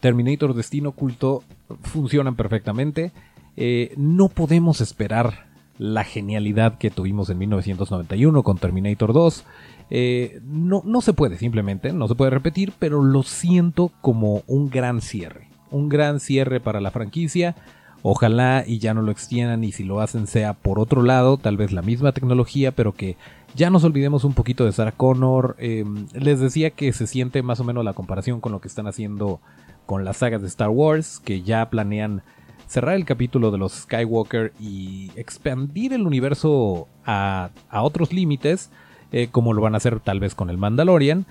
Terminator 0.00 0.54
Destino 0.54 0.90
Oculto, 0.90 1.42
funcionan 1.82 2.34
perfectamente. 2.34 3.12
Eh, 3.56 3.92
no 3.96 4.28
podemos 4.28 4.80
esperar 4.80 5.46
la 5.78 6.04
genialidad 6.04 6.78
que 6.78 6.90
tuvimos 6.90 7.30
en 7.30 7.38
1991 7.38 8.42
con 8.42 8.58
Terminator 8.58 9.12
2. 9.12 9.44
Eh, 9.90 10.40
no, 10.44 10.82
no 10.84 11.00
se 11.00 11.12
puede 11.12 11.36
simplemente, 11.36 11.92
no 11.92 12.08
se 12.08 12.14
puede 12.14 12.30
repetir, 12.30 12.72
pero 12.78 13.02
lo 13.02 13.22
siento 13.22 13.90
como 14.00 14.42
un 14.46 14.70
gran 14.70 15.00
cierre 15.00 15.49
un 15.70 15.88
gran 15.88 16.20
cierre 16.20 16.60
para 16.60 16.80
la 16.80 16.90
franquicia. 16.90 17.54
Ojalá 18.02 18.64
y 18.66 18.78
ya 18.78 18.94
no 18.94 19.02
lo 19.02 19.12
extiendan 19.12 19.62
y 19.62 19.72
si 19.72 19.84
lo 19.84 20.00
hacen 20.00 20.26
sea 20.26 20.54
por 20.54 20.78
otro 20.78 21.02
lado, 21.02 21.36
tal 21.36 21.56
vez 21.58 21.70
la 21.70 21.82
misma 21.82 22.12
tecnología, 22.12 22.72
pero 22.72 22.92
que 22.94 23.16
ya 23.54 23.68
nos 23.68 23.84
olvidemos 23.84 24.24
un 24.24 24.32
poquito 24.32 24.64
de 24.64 24.72
Sarah 24.72 24.92
Connor. 24.92 25.56
Em, 25.58 26.06
les 26.14 26.40
decía 26.40 26.70
que 26.70 26.92
se 26.92 27.06
siente 27.06 27.42
más 27.42 27.60
o 27.60 27.64
menos 27.64 27.84
la 27.84 27.92
comparación 27.92 28.40
con 28.40 28.52
lo 28.52 28.60
que 28.60 28.68
están 28.68 28.86
haciendo 28.86 29.40
con 29.84 30.04
las 30.04 30.18
sagas 30.18 30.40
de 30.40 30.48
Star 30.48 30.70
Wars, 30.70 31.20
que 31.22 31.42
ya 31.42 31.68
planean 31.68 32.22
cerrar 32.66 32.94
el 32.94 33.04
capítulo 33.04 33.50
de 33.50 33.58
los 33.58 33.72
Skywalker 33.72 34.52
y 34.60 35.10
expandir 35.16 35.92
el 35.92 36.06
universo 36.06 36.86
a, 37.04 37.50
otros 37.72 38.12
límites, 38.12 38.70
eh, 39.10 39.28
como 39.30 39.52
lo 39.52 39.60
van 39.60 39.74
a 39.74 39.78
hacer 39.78 39.98
tal 39.98 40.20
vez 40.20 40.34
con 40.34 40.48
el 40.48 40.56
Mandalorian. 40.56 41.26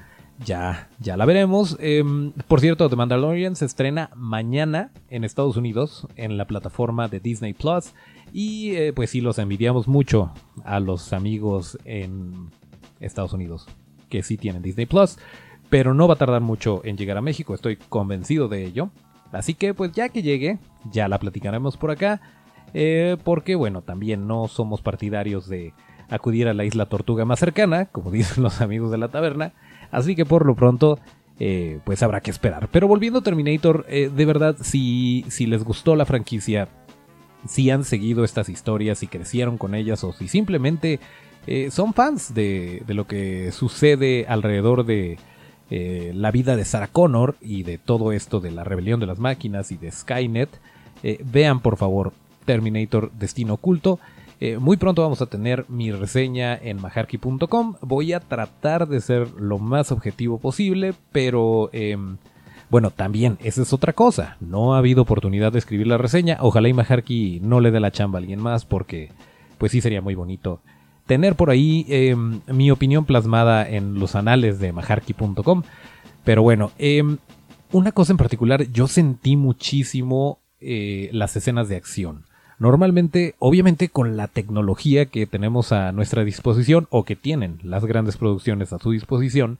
Ya, 0.45 0.89
ya 0.99 1.17
la 1.17 1.25
veremos. 1.25 1.77
Em, 1.79 2.31
por 2.47 2.61
cierto, 2.61 2.89
The 2.89 2.95
Mandalorian 2.95 3.55
se 3.55 3.65
estrena 3.65 4.09
mañana 4.15 4.91
en 5.09 5.23
Estados 5.23 5.57
Unidos 5.57 6.07
en 6.15 6.37
la 6.37 6.45
plataforma 6.45 7.07
de 7.07 7.19
Disney 7.19 7.53
Plus. 7.53 7.93
Y 8.31 8.75
eh, 8.75 8.93
pues 8.93 9.09
sí, 9.09 9.21
los 9.21 9.37
envidiamos 9.37 9.87
mucho 9.87 10.31
a 10.63 10.79
los 10.79 11.13
amigos 11.13 11.77
en 11.83 12.49
Estados 12.99 13.33
Unidos 13.33 13.67
que 14.09 14.23
sí 14.23 14.37
tienen 14.37 14.61
Disney 14.61 14.85
Plus. 14.85 15.17
Pero 15.69 15.93
no 15.93 16.07
va 16.07 16.15
a 16.15 16.17
tardar 16.17 16.41
mucho 16.41 16.81
en 16.83 16.97
llegar 16.97 17.17
a 17.17 17.21
México, 17.21 17.53
estoy 17.53 17.75
convencido 17.75 18.47
de 18.47 18.65
ello. 18.65 18.89
Así 19.31 19.53
que 19.53 19.73
pues 19.73 19.91
ya 19.91 20.09
que 20.09 20.23
llegue, 20.23 20.57
ya 20.91 21.07
la 21.07 21.19
platicaremos 21.19 21.77
por 21.77 21.91
acá. 21.91 22.21
Eh, 22.73 23.17
porque 23.23 23.55
bueno, 23.55 23.81
también 23.81 24.27
no 24.27 24.47
somos 24.47 24.81
partidarios 24.81 25.47
de 25.47 25.73
acudir 26.09 26.47
a 26.47 26.53
la 26.53 26.65
isla 26.65 26.87
tortuga 26.87 27.25
más 27.25 27.39
cercana, 27.39 27.85
como 27.85 28.09
dicen 28.11 28.43
los 28.43 28.61
amigos 28.61 28.91
de 28.91 28.97
la 28.97 29.09
taberna. 29.09 29.53
Así 29.91 30.15
que 30.15 30.25
por 30.25 30.45
lo 30.45 30.55
pronto, 30.55 30.99
eh, 31.39 31.79
pues 31.83 32.03
habrá 32.03 32.21
que 32.21 32.31
esperar. 32.31 32.69
Pero 32.71 32.87
volviendo 32.87 33.19
a 33.19 33.23
Terminator, 33.23 33.85
eh, 33.89 34.11
de 34.13 34.25
verdad, 34.25 34.55
si, 34.61 35.25
si 35.29 35.45
les 35.45 35.63
gustó 35.63 35.95
la 35.95 36.05
franquicia, 36.05 36.67
si 37.47 37.69
han 37.69 37.83
seguido 37.83 38.23
estas 38.23 38.49
historias, 38.49 38.99
si 38.99 39.07
crecieron 39.07 39.57
con 39.57 39.75
ellas 39.75 40.03
o 40.03 40.13
si 40.13 40.27
simplemente 40.27 40.99
son 41.71 41.95
fans 41.95 42.35
de, 42.35 42.83
de, 42.85 42.93
lo 42.93 43.07
que 43.07 43.51
sucede 43.51 44.27
alrededor 44.27 44.85
de 44.85 45.17
eh, 45.71 46.13
la 46.15 46.31
vida 46.31 46.55
de 46.55 46.65
Sarah 46.65 46.87
Connor 46.87 47.35
y 47.41 47.61
de 47.61 47.77
todo 47.77 48.11
esto 48.11 48.39
de 48.39 48.49
la 48.49 48.63
rebelión 48.63 48.99
de 48.99 49.05
las 49.05 49.19
máquinas 49.19 49.71
y 49.71 49.77
de 49.77 49.91
Skynet, 49.91 50.49
eh, 51.03 51.23
vean 51.23 51.59
por 51.59 51.77
favor 51.77 52.11
Terminator 52.45 53.11
Destino 53.11 53.55
Oculto. 53.55 53.99
Eh, 54.41 54.57
muy 54.57 54.77
pronto 54.77 55.01
vamos 55.01 55.21
a 55.21 55.25
tener 55.25 55.65
mi 55.67 55.91
reseña 55.91 56.55
en 56.55 56.81
maharky.com. 56.81 57.75
Voy 57.81 58.13
a 58.13 58.21
tratar 58.21 58.87
de 58.87 59.01
ser 59.01 59.29
lo 59.33 59.59
más 59.59 59.91
objetivo 59.91 60.39
posible, 60.39 60.93
pero 61.11 61.69
em, 61.73 62.17
bueno, 62.69 62.91
también 62.91 63.37
esa 63.43 63.61
es 63.61 63.73
otra 63.73 63.93
cosa. 63.93 64.37
No 64.39 64.73
ha 64.73 64.77
habido 64.77 65.01
oportunidad 65.01 65.51
de 65.51 65.59
escribir 65.59 65.87
la 65.87 65.97
reseña. 65.97 66.37
Ojalá 66.39 66.69
y 66.69 66.73
Maharky 66.73 67.39
no 67.41 67.59
le 67.59 67.71
dé 67.71 67.79
la 67.81 67.91
chamba 67.91 68.19
a 68.19 68.21
alguien 68.21 68.41
más 68.41 68.63
porque 68.63 69.11
pues 69.57 69.73
sí 69.73 69.81
sería 69.81 70.01
muy 70.01 70.15
bonito 70.15 70.61
tener 71.05 71.35
por 71.35 71.49
ahí 71.49 71.85
em, 71.89 72.39
mi 72.47 72.71
opinión 72.71 73.03
plasmada 73.03 73.67
en 73.67 73.99
los 73.99 74.15
anales 74.15 74.59
de 74.59 74.71
maharky.com. 74.71 75.63
Pero 76.23 76.43
bueno, 76.43 76.71
em, 76.77 77.17
una 77.71 77.91
cosa 77.91 78.13
en 78.13 78.17
particular, 78.17 78.71
yo 78.71 78.87
sentí 78.87 79.35
muchísimo 79.35 80.39
eh, 80.61 81.09
las 81.11 81.35
escenas 81.35 81.67
de 81.67 81.75
acción. 81.75 82.28
Normalmente, 82.59 83.35
obviamente 83.39 83.89
con 83.89 84.17
la 84.17 84.27
tecnología 84.27 85.05
que 85.05 85.25
tenemos 85.25 85.71
a 85.71 85.91
nuestra 85.91 86.23
disposición 86.23 86.87
o 86.89 87.05
que 87.05 87.15
tienen 87.15 87.59
las 87.63 87.85
grandes 87.85 88.17
producciones 88.17 88.73
a 88.73 88.79
su 88.79 88.91
disposición, 88.91 89.59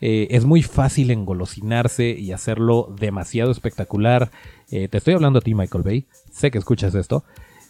eh, 0.00 0.28
es 0.30 0.44
muy 0.44 0.62
fácil 0.62 1.10
engolosinarse 1.10 2.10
y 2.10 2.32
hacerlo 2.32 2.94
demasiado 2.98 3.50
espectacular. 3.50 4.30
Eh, 4.70 4.88
te 4.88 4.98
estoy 4.98 5.14
hablando 5.14 5.38
a 5.38 5.42
ti, 5.42 5.54
Michael 5.54 5.84
Bay. 5.84 6.04
Sé 6.30 6.50
que 6.50 6.58
escuchas 6.58 6.94
esto. 6.94 7.24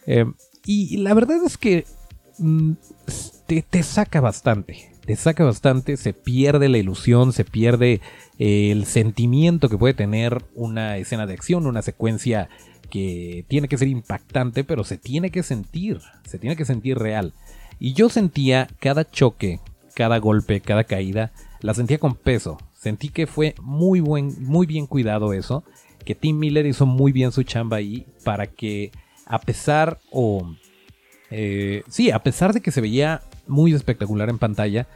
Em, 0.06 0.34
y 0.66 0.96
la 0.96 1.14
verdad 1.14 1.44
es 1.44 1.56
que 1.56 1.84
Mm, 2.38 2.72
te, 3.46 3.82
saca 3.82 4.20
bastante. 4.20 4.90
Te 5.04 5.16
saca 5.16 5.44
bastante, 5.44 5.96
se 5.96 6.12
pierde 6.12 6.68
la 6.68 6.78
ilusión, 6.78 7.32
se 7.32 7.44
pierde 7.44 8.00
eh, 8.38 8.70
el 8.70 8.86
sentimiento 8.86 9.68
que 9.68 9.78
puede 9.78 9.94
tener 9.94 10.42
una 10.54 10.96
escena 10.96 11.26
de 11.26 11.34
acción, 11.34 11.66
una 11.66 11.82
secuencia 11.82 12.48
que 12.94 13.44
tiene 13.48 13.66
que 13.66 13.76
ser 13.76 13.88
impactante, 13.88 14.62
pero 14.62 14.84
se 14.84 14.96
tiene 14.96 15.30
que 15.30 15.42
sentir, 15.42 15.98
se 16.24 16.38
tiene 16.38 16.54
que 16.54 16.64
sentir 16.64 16.96
real. 16.96 17.32
Y 17.80 17.92
yo 17.92 18.08
sentía 18.08 18.68
cada 18.78 19.04
choque, 19.04 19.58
cada 19.96 20.18
golpe, 20.18 20.60
cada 20.60 20.84
caída, 20.84 21.32
la 21.60 21.74
sentía 21.74 21.98
con 21.98 22.14
peso. 22.14 22.56
Sentí 22.72 23.08
que 23.08 23.26
fue 23.26 23.56
muy, 23.60 23.98
buen, 23.98 24.40
muy 24.44 24.68
bien 24.68 24.86
cuidado 24.86 25.32
eso, 25.32 25.64
que 26.04 26.14
Tim 26.14 26.38
Miller 26.38 26.66
hizo 26.66 26.86
muy 26.86 27.10
bien 27.10 27.32
su 27.32 27.42
chamba 27.42 27.78
ahí 27.78 28.06
para 28.22 28.46
que 28.46 28.92
a 29.26 29.40
pesar 29.40 29.98
o 30.12 30.54
eh, 31.32 31.82
sí, 31.88 32.12
a 32.12 32.22
pesar 32.22 32.52
de 32.52 32.60
que 32.60 32.70
se 32.70 32.80
veía 32.80 33.22
muy 33.48 33.74
espectacular 33.74 34.30
en 34.30 34.38
pantalla, 34.38 34.86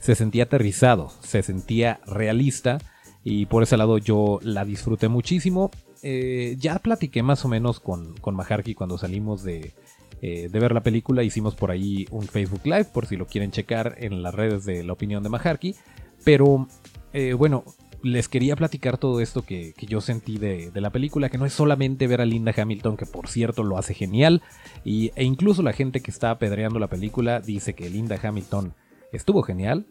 se 0.00 0.16
sentía 0.16 0.42
aterrizado, 0.42 1.12
se 1.22 1.44
sentía 1.44 2.00
realista 2.04 2.78
y 3.22 3.46
por 3.46 3.62
ese 3.62 3.76
lado 3.76 3.98
yo 3.98 4.40
la 4.42 4.64
disfruté 4.64 5.06
muchísimo. 5.06 5.70
Eh, 6.04 6.56
ya 6.58 6.78
platiqué 6.78 7.22
más 7.22 7.44
o 7.44 7.48
menos 7.48 7.80
con, 7.80 8.14
con 8.18 8.36
Maharky 8.36 8.74
cuando 8.74 8.98
salimos 8.98 9.42
de, 9.42 9.74
eh, 10.20 10.48
de, 10.50 10.58
ver 10.60 10.72
la 10.72 10.82
película. 10.82 11.22
Hicimos 11.22 11.54
por 11.54 11.70
ahí 11.70 12.06
un 12.10 12.28
Facebook 12.28 12.60
Live 12.64 12.86
por 12.92 13.06
si 13.06 13.16
lo 13.16 13.26
quieren 13.26 13.50
checar 13.50 13.96
en 13.98 14.22
las 14.22 14.34
redes 14.34 14.64
de 14.64 14.84
la 14.84 14.92
opinión 14.92 15.22
de 15.22 15.30
Maharky. 15.30 15.74
Pero 16.24 16.68
bueno, 17.38 17.64
les 18.04 18.28
quería 18.28 18.54
platicar 18.54 18.98
todo 18.98 19.20
esto 19.20 19.42
que, 19.42 19.72
yo 19.88 20.00
sentí 20.00 20.36
de, 20.36 20.70
la 20.74 20.90
película, 20.90 21.30
que 21.30 21.38
no 21.38 21.46
es 21.46 21.54
solamente 21.54 22.06
ver 22.06 22.20
a 22.20 22.26
Linda 22.26 22.52
Hamilton, 22.54 22.96
que 22.96 23.06
por 23.06 23.28
cierto 23.28 23.62
lo 23.62 23.78
hace 23.78 23.94
genial, 23.94 24.42
y, 24.84 25.10
e 25.16 25.24
incluso 25.24 25.62
la 25.62 25.72
gente 25.72 26.00
que 26.00 26.10
está 26.10 26.30
apedreando 26.30 26.78
la 26.78 26.88
película 26.88 27.40
dice 27.40 27.74
que 27.74 27.88
Linda 27.88 28.18
Hamilton 28.22 28.74
estuvo 29.10 29.42
genial, 29.42 29.86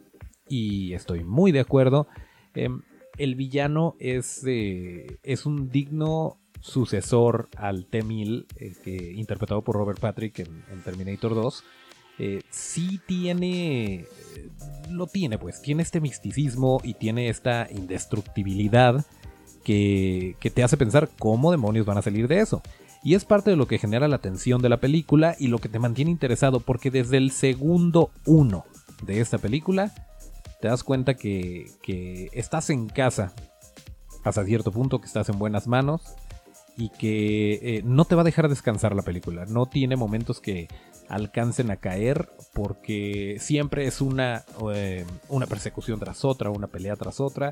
y 0.48 0.94
estoy 0.94 1.24
muy 1.24 1.52
de 1.52 1.62
acuerdo. 1.62 2.08
Em, 2.54 2.84
el 3.18 3.36
villano 3.36 3.96
es, 4.00 4.44
eh, 4.46 5.18
es 5.24 5.46
un 5.46 5.70
digno 5.70 6.38
sucesor 6.62 7.50
al 7.58 7.86
T-1000, 7.86 8.46
eh, 8.58 9.14
interpretado 9.16 9.62
por 9.62 9.76
Robert 9.76 10.00
Patrick 10.00 10.40
en 10.40 10.82
Terminator 10.84 11.36
2. 11.36 11.64
Eh, 12.20 12.44
sí 12.52 13.00
tiene, 13.08 14.06
lo 14.92 15.08
tiene 15.08 15.40
pues, 15.40 15.62
tiene 15.62 15.82
este 15.82 16.00
misticismo 16.00 16.80
y 16.84 16.94
tiene 16.94 17.30
esta 17.30 17.68
indestructibilidad 17.72 19.04
que, 19.64 20.36
que 20.40 20.52
te 20.52 20.64
hace 20.64 20.78
pensar 20.78 21.10
cómo 21.18 21.52
demonios 21.52 21.88
van 21.88 21.98
a 21.98 22.04
salir 22.04 22.28
de 22.28 22.40
eso. 22.40 22.62
Y 23.04 23.16
es 23.16 23.26
parte 23.26 23.50
de 23.50 23.58
lo 23.58 23.68
que 23.68 23.80
genera 23.80 24.08
la 24.08 24.20
tensión 24.20 24.62
de 24.62 24.70
la 24.70 24.80
película 24.80 25.36
y 25.40 25.48
lo 25.48 25.58
que 25.58 25.70
te 25.70 25.80
mantiene 25.80 26.12
interesado 26.12 26.60
porque 26.60 26.92
desde 26.92 27.18
el 27.18 27.32
segundo 27.32 28.12
uno 28.26 28.66
de 29.06 29.20
esta 29.20 29.40
película 29.40 29.92
te 30.64 30.70
das 30.70 30.86
cuenta 30.86 31.16
que, 31.16 32.30
estás 32.32 32.70
en 32.70 32.88
casa 32.88 33.34
hasta 34.24 34.46
cierto 34.46 34.72
punto, 34.72 35.02
que 35.02 35.08
estás 35.08 35.28
en 35.28 35.38
buenas 35.38 35.68
manos 35.68 36.16
y 36.78 36.88
que 36.88 37.56
eh, 37.56 37.82
no 37.84 38.06
te 38.06 38.16
va 38.16 38.22
a 38.22 38.24
dejar 38.24 38.48
descansar 38.48 38.96
la 38.96 39.02
película. 39.02 39.44
No 39.46 39.66
tiene 39.66 39.98
momentos 39.98 40.40
que 40.40 40.70
alcancen 41.10 41.70
a 41.70 41.76
caer 41.76 42.30
porque 42.54 43.36
siempre 43.42 43.88
es 43.88 44.00
una, 44.00 44.46
eh, 44.74 45.06
una 45.28 45.48
persecución 45.48 46.00
tras 46.00 46.24
otra, 46.24 46.50
una 46.50 46.68
pelea 46.68 46.96
tras 46.96 47.20
otra 47.20 47.52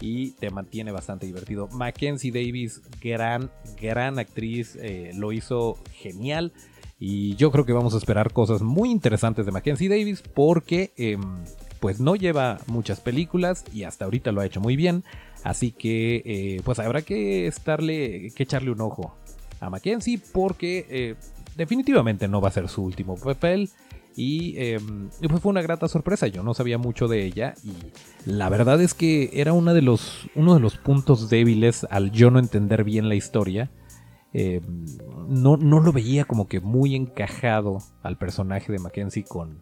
y 0.00 0.30
te 0.34 0.50
mantiene 0.50 0.92
bastante 0.92 1.26
divertido. 1.26 1.66
Mackenzie 1.66 2.30
Davis, 2.30 2.80
gran, 3.00 3.50
gran 3.80 4.20
actriz, 4.20 4.78
eh, 4.80 5.10
lo 5.16 5.32
hizo 5.32 5.78
genial 5.94 6.52
y 7.00 7.34
yo 7.34 7.50
creo 7.50 7.66
que 7.66 7.72
vamos 7.72 7.94
a 7.94 7.98
esperar 7.98 8.32
cosas 8.32 8.62
muy 8.62 8.92
interesantes 8.92 9.46
de 9.46 9.50
Mackenzie 9.50 9.88
Davis 9.88 10.22
porque 10.22 10.92
em, 10.96 11.42
pues 11.82 12.00
no 12.00 12.16
lleva 12.16 12.60
muchas 12.66 13.00
películas 13.00 13.66
y 13.74 13.82
hasta 13.82 14.06
ahorita 14.06 14.32
lo 14.32 14.40
ha 14.40 14.46
hecho 14.46 14.62
muy 14.62 14.76
bien. 14.76 15.04
Así 15.44 15.70
que 15.70 16.22
eh, 16.24 16.62
pues 16.64 16.78
habrá 16.78 17.02
que 17.02 17.46
estarle, 17.46 18.32
que 18.34 18.44
echarle 18.44 18.70
un 18.70 18.80
ojo 18.80 19.14
a 19.60 19.68
Mackenzie 19.68 20.18
porque 20.32 21.16
definitivamente 21.56 22.28
no 22.28 22.40
va 22.40 22.48
a 22.48 22.52
ser 22.52 22.68
su 22.68 22.82
último 22.82 23.16
papel. 23.16 23.68
Em, 24.16 25.08
y, 25.20 25.28
pues 25.28 25.40
fue 25.40 25.50
una 25.50 25.62
grata 25.62 25.88
sorpresa, 25.88 26.26
yo 26.26 26.42
no 26.42 26.52
sabía 26.54 26.76
mucho 26.76 27.08
de 27.08 27.24
ella 27.24 27.54
y 27.64 27.72
la 28.30 28.48
verdad 28.50 28.80
es 28.82 28.92
que 28.92 29.30
era 29.32 29.52
uno 29.52 29.72
de 29.72 29.82
los, 29.82 30.28
uno 30.34 30.54
de 30.54 30.60
los 30.60 30.76
puntos 30.76 31.30
débiles 31.30 31.86
al 31.90 32.10
yo 32.10 32.30
no 32.30 32.38
entender 32.38 32.84
bien 32.84 33.08
la 33.08 33.14
historia. 33.14 33.70
Em, 34.34 34.86
no, 35.28 35.56
no, 35.56 35.80
lo 35.80 35.92
veía 35.92 36.24
como 36.24 36.48
que 36.48 36.60
muy 36.60 36.94
encajado 36.94 37.78
al 38.02 38.16
personaje 38.16 38.72
de 38.72 38.78
Mackenzie 38.78 39.24
con, 39.24 39.58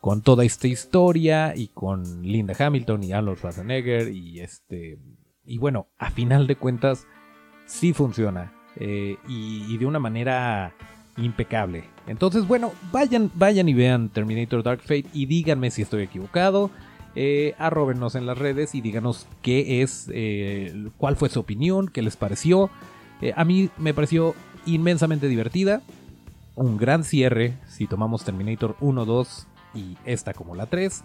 con 0.00 0.22
toda 0.22 0.44
esta 0.44 0.68
historia 0.68 1.54
y 1.56 1.68
con 1.68 2.22
Linda 2.22 2.54
Hamilton 2.58 3.04
y 3.04 3.12
Arnold 3.12 3.38
Schwarzenegger 3.38 4.08
y 4.08 4.40
este 4.40 4.98
y 5.44 5.58
bueno, 5.58 5.88
a 5.98 6.10
final 6.10 6.46
de 6.46 6.56
cuentas 6.56 7.06
sí 7.66 7.92
funciona 7.92 8.52
eh, 8.76 9.16
y 9.26 9.76
de 9.78 9.86
una 9.86 9.98
manera 9.98 10.74
impecable. 11.18 11.84
Entonces, 12.06 12.46
bueno, 12.46 12.72
vayan, 12.92 13.30
vayan 13.34 13.68
y 13.68 13.74
vean 13.74 14.08
Terminator 14.08 14.62
Dark 14.62 14.80
Fate 14.80 15.06
y 15.12 15.26
díganme 15.26 15.70
si 15.70 15.82
estoy 15.82 16.02
equivocado. 16.02 16.70
Eh, 17.14 17.54
arrobenos 17.58 18.14
en 18.14 18.26
las 18.26 18.38
redes 18.38 18.74
y 18.74 18.80
díganos 18.80 19.26
qué 19.42 19.82
es, 19.82 20.08
eh, 20.12 20.90
cuál 20.96 21.16
fue 21.16 21.28
su 21.28 21.40
opinión, 21.40 21.88
qué 21.88 22.02
les 22.02 22.16
pareció. 22.16 22.70
Eh, 23.20 23.32
a 23.36 23.44
mí 23.44 23.70
me 23.76 23.94
pareció 23.94 24.34
inmensamente 24.66 25.28
divertida. 25.28 25.82
Un 26.54 26.76
gran 26.76 27.04
cierre 27.04 27.54
si 27.66 27.86
tomamos 27.86 28.24
Terminator 28.24 28.76
1, 28.80 29.04
2 29.04 29.46
y 29.74 29.96
esta 30.04 30.32
como 30.32 30.54
la 30.54 30.66
3. 30.66 31.02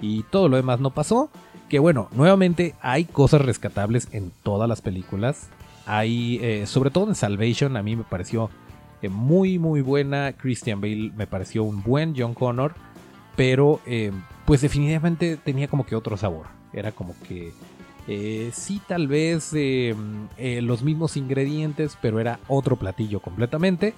Y 0.00 0.22
todo 0.24 0.48
lo 0.48 0.56
demás 0.56 0.80
no 0.80 0.90
pasó. 0.90 1.30
Que 1.68 1.78
bueno, 1.78 2.08
nuevamente 2.12 2.74
hay 2.80 3.04
cosas 3.04 3.42
rescatables 3.42 4.08
en 4.12 4.32
todas 4.42 4.68
las 4.68 4.82
películas. 4.82 5.48
Hay, 5.86 6.38
eh, 6.42 6.66
sobre 6.66 6.90
todo 6.90 7.08
en 7.08 7.14
Salvation, 7.14 7.76
a 7.76 7.82
mí 7.82 7.96
me 7.96 8.04
pareció 8.04 8.50
eh, 9.02 9.08
muy, 9.08 9.58
muy 9.58 9.80
buena. 9.80 10.32
Christian 10.32 10.80
Bale 10.80 11.12
me 11.16 11.26
pareció 11.26 11.64
un 11.64 11.82
buen 11.82 12.14
John 12.16 12.34
Connor, 12.34 12.74
pero 13.36 13.80
eh, 13.86 14.12
pues 14.44 14.60
definitivamente 14.60 15.36
tenía 15.36 15.68
como 15.68 15.86
que 15.86 15.96
otro 15.96 16.16
sabor. 16.16 16.46
Era 16.72 16.92
como 16.92 17.14
que 17.28 17.52
sí, 18.52 18.80
tal 18.86 19.08
vez 19.08 19.52
los 20.38 20.82
mismos 20.82 21.16
ingredientes, 21.16 21.98
pero 22.00 22.20
era 22.20 22.38
otro 22.46 22.76
platillo 22.76 23.18
completamente 23.18 23.94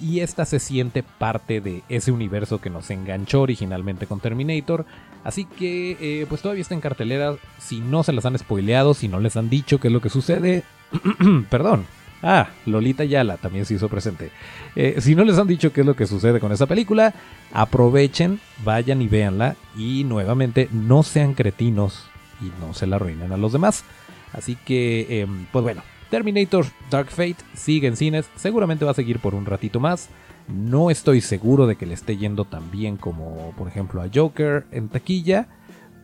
y 0.00 0.20
esta 0.20 0.44
se 0.44 0.58
siente 0.58 1.02
parte 1.02 1.60
de 1.60 1.82
ese 1.88 2.12
universo 2.12 2.60
que 2.60 2.70
nos 2.70 2.90
enganchó 2.90 3.42
originalmente 3.42 4.06
con 4.06 4.20
Terminator. 4.20 4.86
Así 5.24 5.44
que 5.44 5.96
eh, 6.00 6.26
pues 6.28 6.42
todavía 6.42 6.62
está 6.62 6.74
en 6.74 6.80
cartelera. 6.80 7.36
Si 7.58 7.80
no 7.80 8.02
se 8.02 8.12
las 8.12 8.24
han 8.26 8.38
spoileado, 8.38 8.94
si 8.94 9.08
no 9.08 9.20
les 9.20 9.36
han 9.36 9.50
dicho 9.50 9.80
qué 9.80 9.88
es 9.88 9.92
lo 9.92 10.00
que 10.00 10.10
sucede. 10.10 10.62
Perdón. 11.50 11.86
Ah, 12.22 12.48
Lolita 12.66 13.04
Yala 13.04 13.36
también 13.36 13.64
se 13.64 13.74
hizo 13.74 13.88
presente. 13.88 14.30
Eh, 14.74 14.96
si 15.00 15.14
no 15.14 15.24
les 15.24 15.38
han 15.38 15.46
dicho 15.46 15.72
qué 15.72 15.82
es 15.82 15.86
lo 15.86 15.94
que 15.94 16.06
sucede 16.06 16.40
con 16.40 16.50
esa 16.50 16.66
película, 16.66 17.14
aprovechen, 17.52 18.40
vayan 18.64 19.00
y 19.02 19.08
véanla. 19.08 19.54
Y 19.76 20.04
nuevamente, 20.04 20.68
no 20.72 21.04
sean 21.04 21.34
cretinos 21.34 22.06
y 22.40 22.50
no 22.60 22.74
se 22.74 22.86
la 22.86 22.96
arruinen 22.96 23.32
a 23.32 23.36
los 23.36 23.52
demás. 23.52 23.84
Así 24.32 24.56
que, 24.56 25.20
em, 25.20 25.46
pues 25.52 25.62
bueno, 25.62 25.82
Terminator 26.10 26.64
Dark 26.90 27.08
Fate 27.10 27.36
sigue 27.54 27.88
en 27.88 27.96
cines, 27.96 28.28
seguramente 28.36 28.84
va 28.84 28.92
a 28.92 28.94
seguir 28.94 29.18
por 29.18 29.34
un 29.34 29.46
ratito 29.46 29.80
más. 29.80 30.08
No 30.48 30.90
estoy 30.90 31.20
seguro 31.20 31.66
de 31.66 31.76
que 31.76 31.86
le 31.86 31.94
esté 31.94 32.16
yendo 32.16 32.44
tan 32.44 32.70
bien 32.70 32.96
como, 32.96 33.52
por 33.58 33.68
ejemplo, 33.68 34.00
a 34.00 34.08
Joker 34.12 34.64
en 34.72 34.88
taquilla, 34.88 35.48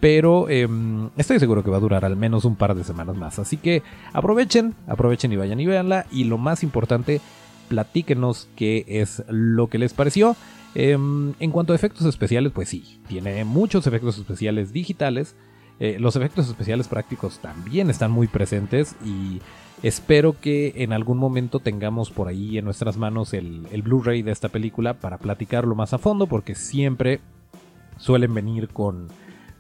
pero 0.01 0.51
em, 0.51 1.09
estoy 1.17 1.39
seguro 1.39 1.65
que 1.65 1.71
va 1.71 1.79
a 1.79 1.81
durar 1.81 2.05
al 2.05 2.17
menos 2.17 2.45
un 2.45 2.57
par 2.57 2.75
de 2.75 2.85
semanas 2.85 3.17
más. 3.17 3.39
Así 3.39 3.57
que 3.57 3.83
aprovechen, 4.13 4.75
aprovechen 4.87 5.33
y 5.33 5.37
vayan 5.37 5.61
y 5.61 5.67
véanla. 5.67 6.05
Y 6.11 6.25
lo 6.25 6.37
más 6.37 6.63
importante, 6.63 7.23
platíquenos 7.69 8.49
qué 8.55 8.85
es 8.87 9.23
lo 9.29 9.69
que 9.69 9.79
les 9.79 9.95
pareció. 9.95 10.37
Em, 10.75 11.33
en 11.41 11.51
cuanto 11.51 11.73
a 11.73 11.77
efectos 11.77 12.05
especiales, 12.05 12.53
pues 12.53 12.69
sí, 12.69 13.01
tiene 13.09 13.45
muchos 13.45 13.87
efectos 13.87 14.19
especiales 14.19 14.75
digitales. 14.75 15.35
Eh, 15.81 15.97
los 15.99 16.17
efectos 16.17 16.49
especiales 16.49 16.87
prácticos 16.87 17.39
también 17.39 17.89
están 17.89 18.11
muy 18.11 18.27
presentes 18.27 18.95
y 19.05 19.41
Espero 19.85 20.35
que 20.41 20.73
en 20.77 20.95
algún 20.95 21.19
momento 21.19 21.61
tengamos 21.61 22.11
por 22.11 22.29
ahí 22.29 22.57
en 22.57 22.65
nuestras 22.65 22.97
manos 22.97 23.35
el, 23.35 23.67
Blu-ray 23.83 24.23
de 24.23 24.33
esta 24.33 24.49
película 24.49 24.95
para 24.95 25.19
platicarlo 25.19 25.75
más 25.75 25.93
a 25.93 25.99
fondo, 25.99 26.27
porque 26.27 26.55
siempre 26.55 27.21
suelen 27.99 28.33
venir 28.33 28.69
con, 28.69 29.09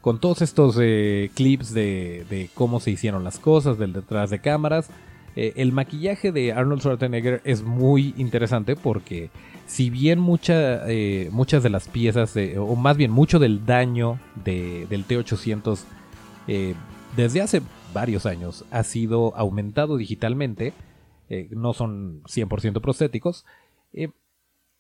con 0.00 0.21
todos 0.21 0.40
estos 0.40 0.78
eh, 0.81 1.31
clips 1.35 1.75
de, 1.75 2.49
cómo 2.54 2.81
se 2.81 2.90
hicieron 2.90 3.23
las 3.23 3.38
cosas, 3.38 3.76
del 3.76 3.93
detrás 3.93 4.31
de 4.31 4.38
cámaras. 4.38 4.88
Eh, 5.37 5.52
el 5.57 5.73
maquillaje 5.73 6.33
de 6.33 6.54
Arnold 6.54 6.81
Schwarzenegger 6.81 7.43
es 7.45 7.62
muy 7.62 8.14
interesante 8.16 8.76
porque 8.76 9.28
si 9.66 9.90
bien 9.90 10.21
eh, 10.49 11.28
muchas 11.33 11.62
de 11.62 11.69
las 11.69 11.88
piezas, 11.88 12.35
o 12.59 12.75
más 12.76 12.97
bien 12.97 13.11
mucho 13.11 13.38
del 13.38 13.66
daño 13.66 14.19
del 14.43 15.04
T-800 15.04 15.81
desde 17.14 17.43
hace 17.43 17.61
varios 17.94 18.26
años 18.26 18.66
ha 18.70 18.82
sido 18.82 19.34
aumentado 19.36 19.96
digitalmente, 19.96 20.74
eh, 21.30 21.48
no 21.52 21.72
son 21.72 22.22
100% 22.24 22.82
prostéticos, 22.82 23.46
eh, 23.94 24.10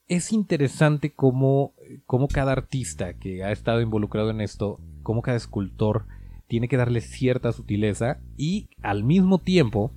es 0.06 0.32
interesante 0.32 1.14
cómo, 1.14 1.72
cómo, 2.04 2.28
cada 2.28 2.52
artista 2.52 3.14
que 3.14 3.42
ha 3.42 3.52
estado 3.52 3.80
involucrado 3.80 4.28
en 4.28 4.42
esto, 4.42 4.78
cómo 5.02 5.22
cada 5.22 5.38
escultor 5.38 6.04
tiene 6.46 6.68
que 6.68 6.76
darle 6.76 7.00
cierta 7.00 7.52
sutileza 7.52 8.18
y 8.36 8.68
al 8.82 9.02
mismo 9.02 9.38
tiempo, 9.38 9.92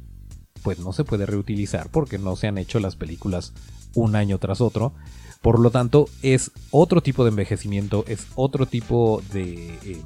pues 0.63 0.79
no 0.79 0.93
se 0.93 1.03
puede 1.03 1.25
reutilizar 1.25 1.89
porque 1.91 2.17
no 2.17 2.37
se 2.37 2.47
han 2.47 2.57
hecho 2.57 2.79
las 2.79 2.95
películas 2.95 3.53
un 3.95 4.15
año 4.15 4.37
tras 4.37 4.61
otro. 4.61 4.93
Por 5.41 5.59
lo 5.59 5.71
tanto, 5.71 6.07
es 6.21 6.51
otro 6.71 7.01
tipo 7.01 7.23
de 7.23 7.31
envejecimiento, 7.31 8.05
es 8.07 8.27
otro 8.35 8.65
tipo 8.65 9.21
de 9.33 9.75
eh, 9.83 10.01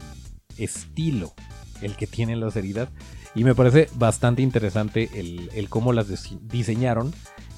estilo 0.57 1.33
el 1.81 1.95
que 1.95 2.07
tienen 2.07 2.39
las 2.39 2.55
heridas. 2.55 2.89
Y 3.33 3.43
me 3.43 3.55
parece 3.55 3.87
bastante 3.95 4.41
interesante 4.41 5.09
el, 5.13 5.69
cómo 5.69 5.93
las 5.93 6.07
diseñaron. 6.49 7.13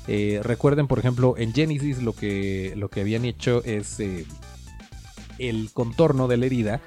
Eh, 0.08 0.42
recuerden, 0.44 0.88
por 0.88 1.00
ejemplo, 1.00 1.36
en 1.38 1.54
Genesis 1.54 2.02
lo 2.02 2.14
que, 2.14 2.74
lo 2.76 2.90
que 2.90 3.02
habían 3.02 3.26
hecho 3.26 3.64
es 3.64 4.00
eh, 4.00 4.26
el 5.40 5.72
contorno 5.74 6.28
de 6.28 6.38
la 6.38 6.46
herida. 6.46 6.82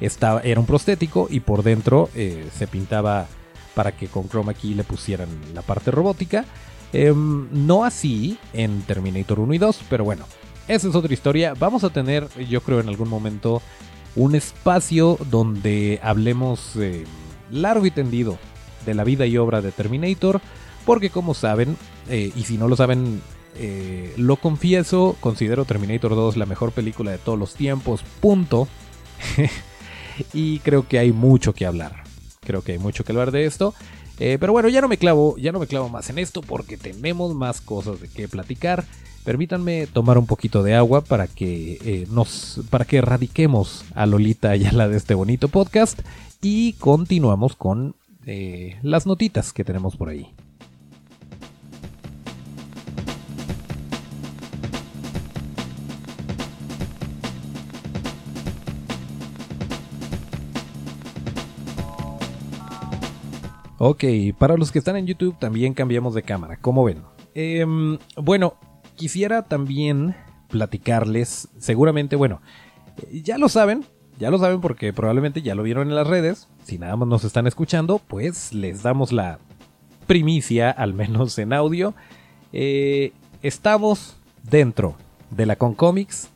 Estaba, 0.00 0.40
era 0.40 0.60
un 0.60 0.66
prostético 0.66 1.28
y 1.30 1.40
por 1.40 1.62
dentro 1.62 2.10
eh, 2.14 2.46
se 2.54 2.66
pintaba 2.66 3.26
para 3.74 3.92
que 3.92 4.08
con 4.08 4.28
chroma 4.28 4.52
key 4.52 4.74
le 4.74 4.84
pusieran 4.84 5.28
la 5.54 5.62
parte 5.62 5.90
robótica. 5.90 6.44
Em, 6.92 7.48
no 7.66 7.84
así 7.84 8.38
en 8.52 8.82
Terminator 8.82 9.40
1 9.40 9.54
y 9.54 9.58
2, 9.58 9.80
pero 9.88 10.04
bueno, 10.04 10.24
esa 10.68 10.88
es 10.88 10.94
otra 10.94 11.12
historia. 11.12 11.54
Vamos 11.58 11.84
a 11.84 11.90
tener, 11.90 12.28
yo 12.48 12.60
creo, 12.60 12.80
en 12.80 12.88
algún 12.88 13.08
momento 13.08 13.62
un 14.16 14.34
espacio 14.34 15.18
donde 15.30 16.00
hablemos 16.02 16.74
eh, 16.76 17.04
largo 17.50 17.86
y 17.86 17.90
tendido 17.90 18.38
de 18.84 18.94
la 18.94 19.04
vida 19.04 19.26
y 19.26 19.36
obra 19.36 19.60
de 19.60 19.72
Terminator, 19.72 20.40
porque 20.84 21.10
como 21.10 21.34
saben, 21.34 21.76
eh, 22.08 22.32
y 22.34 22.42
si 22.44 22.56
no 22.56 22.66
lo 22.66 22.76
saben, 22.76 23.20
eh, 23.56 24.14
lo 24.16 24.36
confieso, 24.36 25.16
considero 25.20 25.64
Terminator 25.64 26.14
2 26.14 26.36
la 26.36 26.46
mejor 26.46 26.72
película 26.72 27.10
de 27.10 27.18
todos 27.18 27.38
los 27.38 27.54
tiempos, 27.54 28.02
punto. 28.20 28.68
y 30.32 30.60
creo 30.60 30.88
que 30.88 30.98
hay 30.98 31.12
mucho 31.12 31.52
que 31.52 31.66
hablar. 31.66 32.04
Creo 32.40 32.62
que 32.62 32.72
hay 32.72 32.78
mucho 32.78 33.04
que 33.04 33.12
hablar 33.12 33.32
de 33.32 33.44
esto. 33.44 33.74
pero 34.18 34.52
bueno, 34.52 34.68
ya 34.68 34.80
no 34.80 34.88
me 34.88 34.98
clavo, 34.98 35.36
ya 35.36 35.52
no 35.52 35.58
me 35.58 35.66
clavo 35.66 35.88
más 35.88 36.08
en 36.10 36.18
esto 36.18 36.40
porque 36.40 36.76
tenemos 36.76 37.34
más 37.34 37.60
cosas 37.60 38.00
de 38.00 38.08
qué 38.08 38.28
platicar. 38.28 38.84
Permítanme 39.26 39.88
tomar 39.88 40.18
un 40.18 40.26
poquito 40.26 40.62
de 40.62 40.76
agua 40.76 41.00
para 41.00 41.26
que 41.26 41.78
eh, 41.84 42.06
nos 42.08 42.60
para 42.70 42.84
que 42.84 42.98
erradiquemos 42.98 43.84
a 43.96 44.06
Lolita 44.06 44.50
Ayala 44.50 44.86
de 44.86 44.96
este 44.96 45.14
bonito 45.14 45.48
podcast 45.48 45.98
y 46.40 46.74
continuamos 46.74 47.56
con 47.56 47.96
eh, 48.24 48.78
las 48.84 49.04
notitas 49.04 49.52
que 49.52 49.64
tenemos 49.64 49.96
por 49.96 50.10
ahí. 50.10 50.28
Ok, 63.78 64.04
para 64.38 64.56
los 64.56 64.70
que 64.70 64.78
están 64.78 64.94
en 64.96 65.08
YouTube 65.08 65.36
también 65.40 65.74
cambiamos 65.74 66.14
de 66.14 66.22
cámara, 66.22 66.58
como 66.58 66.84
ven. 66.84 67.02
Em, 67.34 67.98
bueno, 68.14 68.54
quisiera 68.96 69.42
también 69.42 70.16
platicarles, 70.48 71.48
seguramente, 71.58 72.16
bueno, 72.16 72.40
ya 73.12 73.38
lo 73.38 73.48
saben, 73.48 73.84
ya 74.18 74.30
lo 74.30 74.38
saben 74.38 74.60
porque 74.60 74.92
probablemente 74.92 75.42
ya 75.42 75.54
lo 75.54 75.62
vieron 75.62 75.88
en 75.88 75.94
las 75.94 76.06
redes, 76.06 76.48
si 76.64 76.78
nada 76.78 76.96
más 76.96 77.08
nos 77.08 77.24
están 77.24 77.46
escuchando, 77.46 77.98
pues 77.98 78.52
les 78.52 78.82
damos 78.82 79.12
la 79.12 79.38
primicia, 80.06 80.70
al 80.70 80.94
menos 80.94 81.38
en 81.38 81.52
audio. 81.52 81.94
Eh, 82.52 83.12
estamos 83.42 84.16
dentro 84.42 84.96
de 85.30 85.46
la 85.46 85.56
Concomics. 85.56 86.30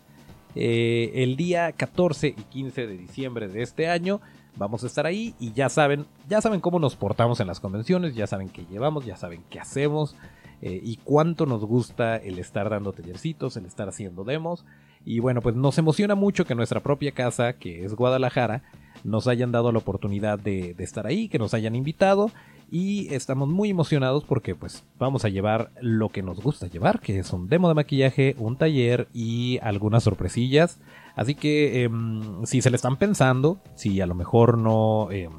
Eh, 0.54 1.12
el 1.14 1.36
día 1.36 1.72
14 1.72 2.28
y 2.28 2.42
15 2.42 2.86
de 2.88 2.96
diciembre 2.98 3.48
de 3.48 3.62
este 3.62 3.88
año 3.88 4.20
vamos 4.56 4.82
a 4.82 4.88
estar 4.88 5.06
ahí 5.06 5.34
y 5.38 5.52
ya 5.52 5.68
saben, 5.68 6.06
ya 6.28 6.40
saben 6.40 6.60
cómo 6.60 6.80
nos 6.80 6.96
portamos 6.96 7.38
en 7.38 7.46
las 7.46 7.60
convenciones, 7.60 8.16
ya 8.16 8.26
saben 8.26 8.48
qué 8.48 8.66
llevamos, 8.66 9.06
ya 9.06 9.16
saben 9.16 9.44
qué 9.48 9.60
hacemos, 9.60 10.16
eh, 10.62 10.80
y 10.82 10.96
cuánto 10.96 11.46
nos 11.46 11.64
gusta 11.64 12.16
el 12.16 12.38
estar 12.38 12.68
dando 12.68 12.92
tallercitos, 12.92 13.56
el 13.56 13.66
estar 13.66 13.88
haciendo 13.88 14.24
demos. 14.24 14.64
Y 15.04 15.20
bueno, 15.20 15.40
pues 15.40 15.56
nos 15.56 15.78
emociona 15.78 16.14
mucho 16.14 16.44
que 16.44 16.54
nuestra 16.54 16.80
propia 16.80 17.12
casa, 17.12 17.54
que 17.54 17.84
es 17.84 17.94
Guadalajara, 17.94 18.62
nos 19.04 19.28
hayan 19.28 19.52
dado 19.52 19.72
la 19.72 19.78
oportunidad 19.78 20.38
de, 20.38 20.74
estar 20.78 21.06
ahí, 21.06 21.28
que 21.28 21.38
nos 21.38 21.54
hayan 21.54 21.74
invitado 21.74 22.30
y 22.70 23.12
estamos 23.12 23.48
muy 23.48 23.70
emocionados 23.70 24.24
porque 24.24 24.54
pues 24.54 24.84
vamos 24.98 25.24
a 25.24 25.28
llevar 25.28 25.72
lo 25.80 26.10
que 26.10 26.22
nos 26.22 26.40
gusta 26.40 26.68
llevar, 26.68 27.00
que 27.00 27.18
es 27.18 27.32
un 27.32 27.48
demo 27.48 27.68
de 27.68 27.74
maquillaje, 27.74 28.36
un 28.38 28.56
taller 28.56 29.08
y 29.12 29.58
algunas 29.62 30.04
sorpresillas. 30.04 30.80
Así 31.16 31.34
que 31.34 31.82
em, 31.82 32.44
si 32.44 32.62
se 32.62 32.70
le 32.70 32.76
están 32.76 32.96
pensando, 32.96 33.60
si 33.74 34.00
a 34.00 34.06
lo 34.06 34.14
mejor 34.14 34.58
no, 34.58 35.10
em, 35.10 35.32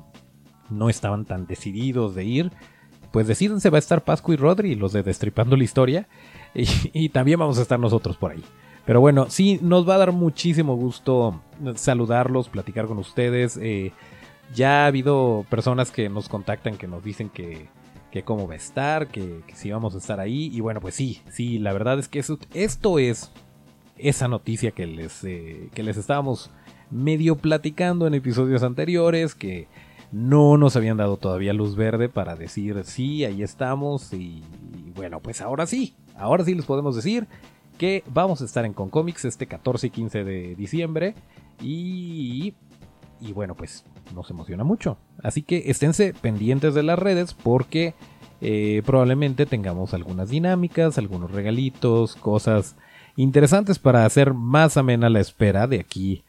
no 0.70 0.90
estaban 0.90 1.26
tan 1.26 1.46
decididos 1.46 2.16
de 2.16 2.26
ir, 2.26 2.52
pues 3.12 3.28
decídense, 3.28 3.70
va 3.70 3.78
a 3.78 3.80
estar 3.80 4.04
Pascu 4.04 4.34
y 4.34 4.38
Rodri, 4.38 4.76
los 4.76 4.94
de 4.94 5.04
Destripando 5.04 5.58
la 5.58 5.64
Historia, 5.64 6.08
y, 6.54 7.10
también 7.10 7.40
vamos 7.40 7.60
a 7.60 7.62
estar 7.62 7.80
nosotros 7.80 8.18
por 8.18 8.32
ahí. 8.32 8.44
Pero 8.86 9.00
bueno, 9.00 9.28
sí, 9.30 9.60
nos 9.62 9.88
va 9.88 9.96
a 9.96 10.00
dar 10.00 10.12
muchísimo 10.12 10.76
gusto 10.76 11.40
saludarlos, 11.76 12.50
platicar 12.50 12.88
con 12.88 12.98
ustedes. 12.98 13.58
Eh, 13.62 13.92
ya 14.56 14.84
ha 14.84 14.88
habido 14.88 15.46
personas 15.50 15.92
que 15.92 16.10
nos 16.10 16.28
contactan, 16.30 16.78
que 16.78 16.88
nos 16.88 17.04
dicen 17.04 17.30
que, 17.30 17.68
que 18.12 18.24
cómo 18.24 18.48
va 18.48 18.56
a 18.56 18.58
estar, 18.58 19.08
que, 19.08 19.44
si 19.54 19.72
vamos 19.72 19.96
a 19.96 20.00
estar 20.00 20.20
ahí. 20.20 20.50
Y 20.52 20.60
bueno, 20.62 20.82
pues 20.82 20.96
sí, 20.96 21.22
sí, 21.30 21.60
la 21.60 21.74
verdad 21.74 22.00
es 22.00 22.08
que 22.08 22.24
esto 22.54 23.00
es 23.00 23.32
esa 23.98 24.28
noticia 24.28 24.72
que 24.72 24.88
les, 24.88 25.24
eh, 25.24 25.70
que 25.74 25.84
les 25.84 25.98
estábamos 25.98 26.50
medio 26.90 27.38
platicando 27.38 28.08
en 28.08 28.14
episodios 28.14 28.64
anteriores, 28.64 29.36
que 29.36 29.68
no 30.12 30.58
nos 30.58 30.76
habían 30.76 30.98
dado 30.98 31.18
todavía 31.18 31.54
luz 31.54 31.76
verde 31.76 32.10
para 32.10 32.36
decir 32.36 32.82
sí, 32.84 33.24
ahí 33.26 33.44
estamos 33.44 34.14
y, 34.14 34.44
bueno, 34.96 35.20
pues 35.22 35.42
ahora 35.42 35.66
sí, 35.66 35.96
ahora 36.16 36.44
sí 36.44 36.54
les 36.54 36.66
podemos 36.66 36.96
decir 36.96 37.28
que 37.78 38.04
vamos 38.08 38.42
a 38.42 38.46
estar 38.46 38.66
en 38.66 38.74
Concomics 38.74 39.26
este 39.26 39.48
14 39.48 39.88
y 39.88 39.90
15 39.90 40.24
de 40.24 40.56
diciembre 40.56 41.16
y, 41.62 42.54
y 43.20 43.34
bueno, 43.34 43.56
pues 43.56 43.86
nos 44.14 44.30
emociona 44.30 44.64
mucho. 44.64 44.98
Así 45.24 45.42
que 45.42 45.64
esténse 45.72 46.14
pendientes 46.14 46.74
de 46.74 46.84
las 46.84 47.00
redes 47.00 47.34
porque 47.34 47.96
eh, 48.42 48.82
probablemente 48.86 49.46
tengamos 49.46 49.94
algunas 49.94 50.30
dinámicas, 50.30 50.98
algunos 50.98 51.32
regalitos, 51.32 52.16
cosas 52.16 52.76
interesantes 53.16 53.80
para 53.80 54.06
hacer 54.06 54.34
más 54.34 54.78
amena 54.78 55.10
la 55.10 55.20
espera 55.20 55.68
de 55.68 55.80
aquí, 55.80 56.24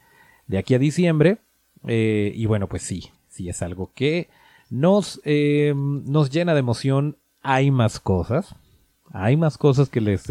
de 0.47 0.57
aquí 0.59 0.75
a 0.75 0.79
diciembre. 0.79 1.39
Eh, 1.87 2.31
y 2.35 2.45
bueno, 2.45 2.67
pues 2.67 2.83
sí, 2.83 3.09
sí 3.33 3.49
es 3.49 3.61
algo 3.61 3.91
que 3.93 4.29
nos, 4.69 5.19
eh, 5.25 5.73
nos 5.75 6.29
llena 6.29 6.53
de 6.53 6.59
emoción. 6.59 7.17
Hay 7.41 7.71
más 7.71 7.99
cosas, 7.99 8.55
hay 9.11 9.35
más 9.35 9.57
cosas 9.57 9.89
que 9.89 10.01
les 10.01 10.23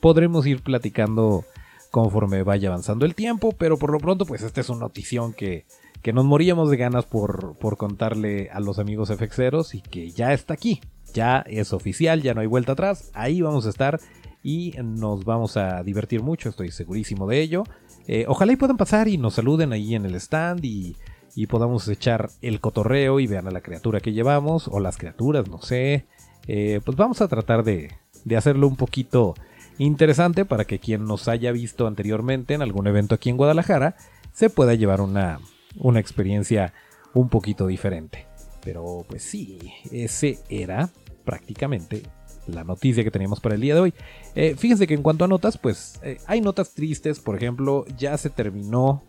podremos 0.00 0.46
ir 0.46 0.62
platicando 0.62 1.44
conforme 1.90 2.42
vaya 2.42 2.68
avanzando 2.68 3.04
el 3.04 3.14
tiempo, 3.14 3.52
pero 3.52 3.76
por 3.78 3.90
lo 3.90 3.98
pronto, 3.98 4.24
pues 4.24 4.42
esta 4.42 4.60
es 4.60 4.68
una 4.68 4.80
notición 4.80 5.32
que, 5.32 5.66
que 6.02 6.12
nos 6.12 6.24
moríamos 6.24 6.70
de 6.70 6.76
ganas 6.76 7.04
por, 7.04 7.56
por 7.58 7.76
contarle 7.76 8.48
a 8.50 8.60
los 8.60 8.78
amigos 8.78 9.10
FXeros 9.10 9.74
y 9.74 9.80
que 9.80 10.10
ya 10.10 10.32
está 10.32 10.54
aquí. 10.54 10.80
Ya 11.12 11.40
es 11.40 11.72
oficial, 11.72 12.22
ya 12.22 12.34
no 12.34 12.42
hay 12.42 12.46
vuelta 12.46 12.72
atrás. 12.72 13.10
Ahí 13.14 13.40
vamos 13.40 13.66
a 13.66 13.70
estar 13.70 13.98
y 14.44 14.74
nos 14.82 15.24
vamos 15.24 15.56
a 15.56 15.82
divertir 15.82 16.22
mucho, 16.22 16.48
estoy 16.48 16.70
segurísimo 16.70 17.26
de 17.26 17.40
ello. 17.40 17.64
Eh, 18.06 18.24
ojalá 18.28 18.52
y 18.52 18.56
puedan 18.56 18.76
pasar 18.76 19.08
y 19.08 19.18
nos 19.18 19.34
saluden 19.34 19.72
ahí 19.72 19.94
en 19.94 20.06
el 20.06 20.14
stand 20.14 20.64
y, 20.64 20.96
y, 21.34 21.46
podamos 21.46 21.88
echar 21.88 22.30
el 22.42 22.60
cotorreo 22.60 23.20
y 23.20 23.26
vean 23.26 23.46
a 23.46 23.50
la 23.50 23.60
criatura 23.60 24.00
que 24.00 24.12
llevamos 24.12 24.68
o 24.68 24.80
las 24.80 24.96
criaturas, 24.96 25.48
no 25.48 25.60
sé. 25.60 26.06
Eh, 26.46 26.80
pues 26.84 26.96
vamos 26.96 27.20
a 27.20 27.28
tratar 27.28 27.64
de, 27.64 27.92
de 28.24 28.36
hacerlo 28.36 28.66
un 28.66 28.76
poquito 28.76 29.34
interesante 29.78 30.44
para 30.44 30.64
que 30.64 30.78
quien 30.78 31.04
nos 31.04 31.28
haya 31.28 31.52
visto 31.52 31.86
anteriormente 31.86 32.54
en 32.54 32.62
algún 32.62 32.86
evento 32.86 33.14
aquí 33.14 33.30
en 33.30 33.36
Guadalajara 33.36 33.96
se 34.32 34.50
pueda 34.50 34.74
llevar 34.74 35.00
una, 35.00 35.40
una 35.76 36.00
experiencia 36.00 36.72
un 37.14 37.28
poquito 37.28 37.66
diferente. 37.66 38.26
Pero 38.62 39.04
pues 39.08 39.22
sí, 39.22 39.58
ese 39.90 40.38
era 40.48 40.90
prácticamente 41.24 42.02
la 42.46 42.64
noticia 42.64 43.04
que 43.04 43.10
teníamos 43.10 43.40
para 43.40 43.54
el 43.54 43.60
día 43.60 43.74
de 43.74 43.80
hoy. 43.80 43.94
Eh, 44.34 44.54
fíjense 44.56 44.86
que 44.86 44.94
en 44.94 45.02
cuanto 45.02 45.24
a 45.24 45.28
notas, 45.28 45.58
pues 45.58 45.98
eh, 46.02 46.18
hay 46.26 46.40
notas 46.40 46.74
tristes. 46.74 47.20
Por 47.20 47.36
ejemplo, 47.36 47.84
ya 47.96 48.16
se 48.18 48.30
terminó 48.30 49.02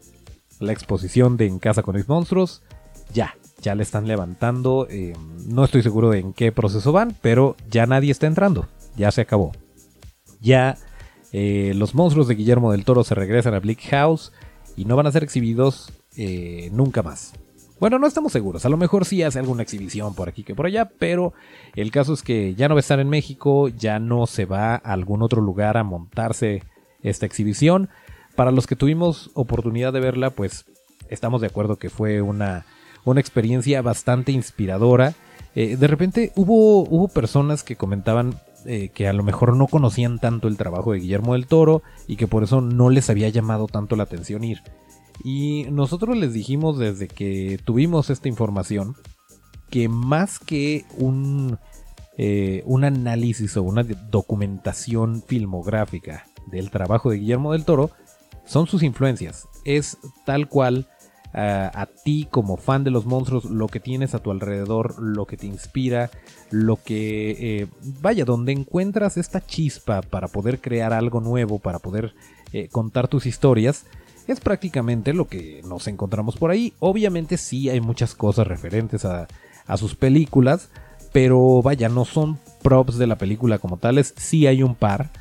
la 0.62 0.72
exposición 0.72 1.38
de 1.38 1.48
En 1.48 1.60
Casa 1.60 1.84
con 1.84 1.96
mis 1.96 2.08
monstruos. 2.08 2.62
Ya, 3.14 3.36
ya 3.62 3.76
le 3.76 3.84
están 3.84 4.08
levantando. 4.08 4.88
Eh, 4.90 5.14
no 5.48 5.66
estoy 5.66 5.84
seguro 5.84 6.10
de 6.12 6.20
en 6.20 6.34
qué 6.34 6.52
proceso 6.52 6.92
van, 6.92 7.16
pero 7.22 7.56
ya 7.70 7.86
nadie 7.86 8.12
está 8.12 8.28
entrando. 8.28 8.68
Ya 8.96 9.12
se 9.12 9.22
acabó. 9.22 9.52
Ya 10.40 10.78
los 11.34 11.96
monstruos 11.96 12.28
de 12.28 12.36
Guillermo 12.36 12.74
del 12.74 12.84
Toro 12.84 13.06
se 13.06 13.16
regresan 13.16 13.54
a 13.54 13.60
Bleak 13.60 13.82
House 13.90 14.34
y 14.76 14.86
no 14.86 14.96
van 14.96 15.08
a 15.08 15.12
ser 15.12 15.24
exhibidos 15.24 15.92
eh, 16.18 16.70
nunca 16.74 17.04
más. 17.04 17.34
Bueno, 17.80 17.98
no 17.98 18.06
estamos 18.06 18.32
seguros, 18.32 18.66
a 18.66 18.70
lo 18.70 18.78
mejor 18.78 19.06
sí 19.06 19.24
hace 19.24 19.40
alguna 19.40 19.64
exhibición 19.64 20.14
por 20.14 20.30
aquí 20.30 20.44
que 20.44 20.54
por 20.54 20.68
allá, 20.68 20.92
pero 21.00 21.34
el 21.76 21.90
caso 21.90 22.14
es 22.14 22.22
que 22.22 22.54
ya 22.54 22.68
no 22.68 22.76
va 22.76 22.80
a 22.80 22.82
estar 22.82 23.00
en 23.00 23.10
México, 23.10 23.70
ya 23.70 23.98
no 23.98 24.28
se 24.28 24.46
va 24.46 24.76
a 24.76 24.76
algún 24.76 25.24
otro 25.24 25.42
lugar 25.42 25.78
a 25.78 25.84
montarse 25.84 26.64
esta 27.02 27.26
exhibición. 27.26 27.90
Para 28.36 28.52
los 28.52 28.68
que 28.68 28.76
tuvimos 28.76 29.32
oportunidad 29.34 29.94
de 29.94 30.00
verla, 30.00 30.30
pues 30.30 30.66
estamos 31.10 31.42
de 31.42 31.48
acuerdo 31.48 31.78
que 31.78 31.90
fue 31.90 32.22
una, 32.22 32.66
una 33.06 33.20
experiencia 33.20 33.82
bastante 33.82 34.32
inspiradora. 34.32 35.14
Eh, 35.56 35.76
de 35.78 35.88
repente 35.88 36.32
hubo, 36.36 36.82
hubo 36.82 37.08
personas 37.08 37.64
que 37.64 37.76
comentaban 37.76 38.40
eh, 38.66 38.90
que 38.94 39.08
a 39.08 39.14
lo 39.14 39.24
mejor 39.24 39.56
no 39.56 39.68
conocían 39.68 40.20
tanto 40.20 40.48
el 40.48 40.58
trabajo 40.58 40.92
de 40.92 41.00
Guillermo 41.00 41.34
del 41.34 41.48
Toro 41.48 41.82
y 42.08 42.16
que 42.16 42.28
por 42.28 42.44
eso 42.44 42.62
no 42.62 42.90
les 42.90 43.10
había 43.10 43.30
llamado 43.30 43.68
tanto 43.68 43.96
la 43.96 44.04
atención 44.04 44.44
ir. 44.44 44.62
Y 45.24 45.66
nosotros 45.72 46.16
les 46.16 46.34
dijimos 46.34 46.78
desde 46.78 47.08
que 47.08 47.60
tuvimos 47.64 48.10
esta 48.10 48.28
información 48.28 48.96
que 49.70 49.90
más 49.90 50.38
que 50.38 50.86
un, 50.98 51.58
eh, 52.18 52.62
un 52.66 52.84
análisis 52.84 53.58
o 53.58 53.64
una 53.64 53.84
documentación 53.84 55.24
filmográfica 55.26 56.28
del 56.48 56.70
trabajo 56.70 57.10
de 57.10 57.18
Guillermo 57.18 57.54
del 57.54 57.66
Toro, 57.66 57.90
son 58.46 58.68
sus 58.68 58.84
influencias. 58.84 59.48
Es 59.66 59.98
tal 60.26 60.48
cual 60.48 60.88
a 61.34 61.88
ti 62.04 62.28
como 62.30 62.58
fan 62.58 62.84
de 62.84 62.92
los 62.92 63.06
monstruos, 63.06 63.46
lo 63.46 63.68
que 63.68 63.80
tienes 63.80 64.14
a 64.14 64.20
tu 64.20 64.32
alrededor, 64.32 65.02
lo 65.02 65.26
que 65.26 65.38
te 65.38 65.48
inspira, 65.48 66.10
lo 66.50 66.76
que... 66.76 67.62
Eh, 67.62 67.68
vaya, 68.02 68.26
donde 68.26 68.52
encuentras 68.52 69.18
esta 69.18 69.40
chispa 69.40 70.02
para 70.02 70.28
poder 70.28 70.60
crear 70.60 70.92
algo 70.92 71.22
nuevo, 71.22 71.60
para 71.60 71.80
poder 71.80 72.14
eh, 72.52 72.68
contar 72.70 73.08
tus 73.08 73.26
historias, 73.26 73.86
es 74.28 74.40
prácticamente 74.40 75.14
lo 75.14 75.28
que 75.28 75.62
nos 75.66 75.88
encontramos 75.88 76.36
por 76.36 76.52
ahí. 76.52 76.74
Obviamente 76.80 77.38
sí 77.38 77.70
hay 77.70 77.82
muchas 77.82 78.16
cosas 78.16 78.48
referentes 78.48 79.06
a, 79.06 79.28
sus 79.78 79.96
películas, 79.96 80.68
pero 81.14 81.62
vaya, 81.62 81.88
no 81.88 82.04
son 82.04 82.38
props 82.62 82.98
de 82.98 83.08
la 83.08 83.18
película 83.18 83.58
como 83.58 83.78
tales, 83.78 84.14
sí 84.18 84.48
hay 84.48 84.64
un 84.64 84.76
par, 84.76 85.12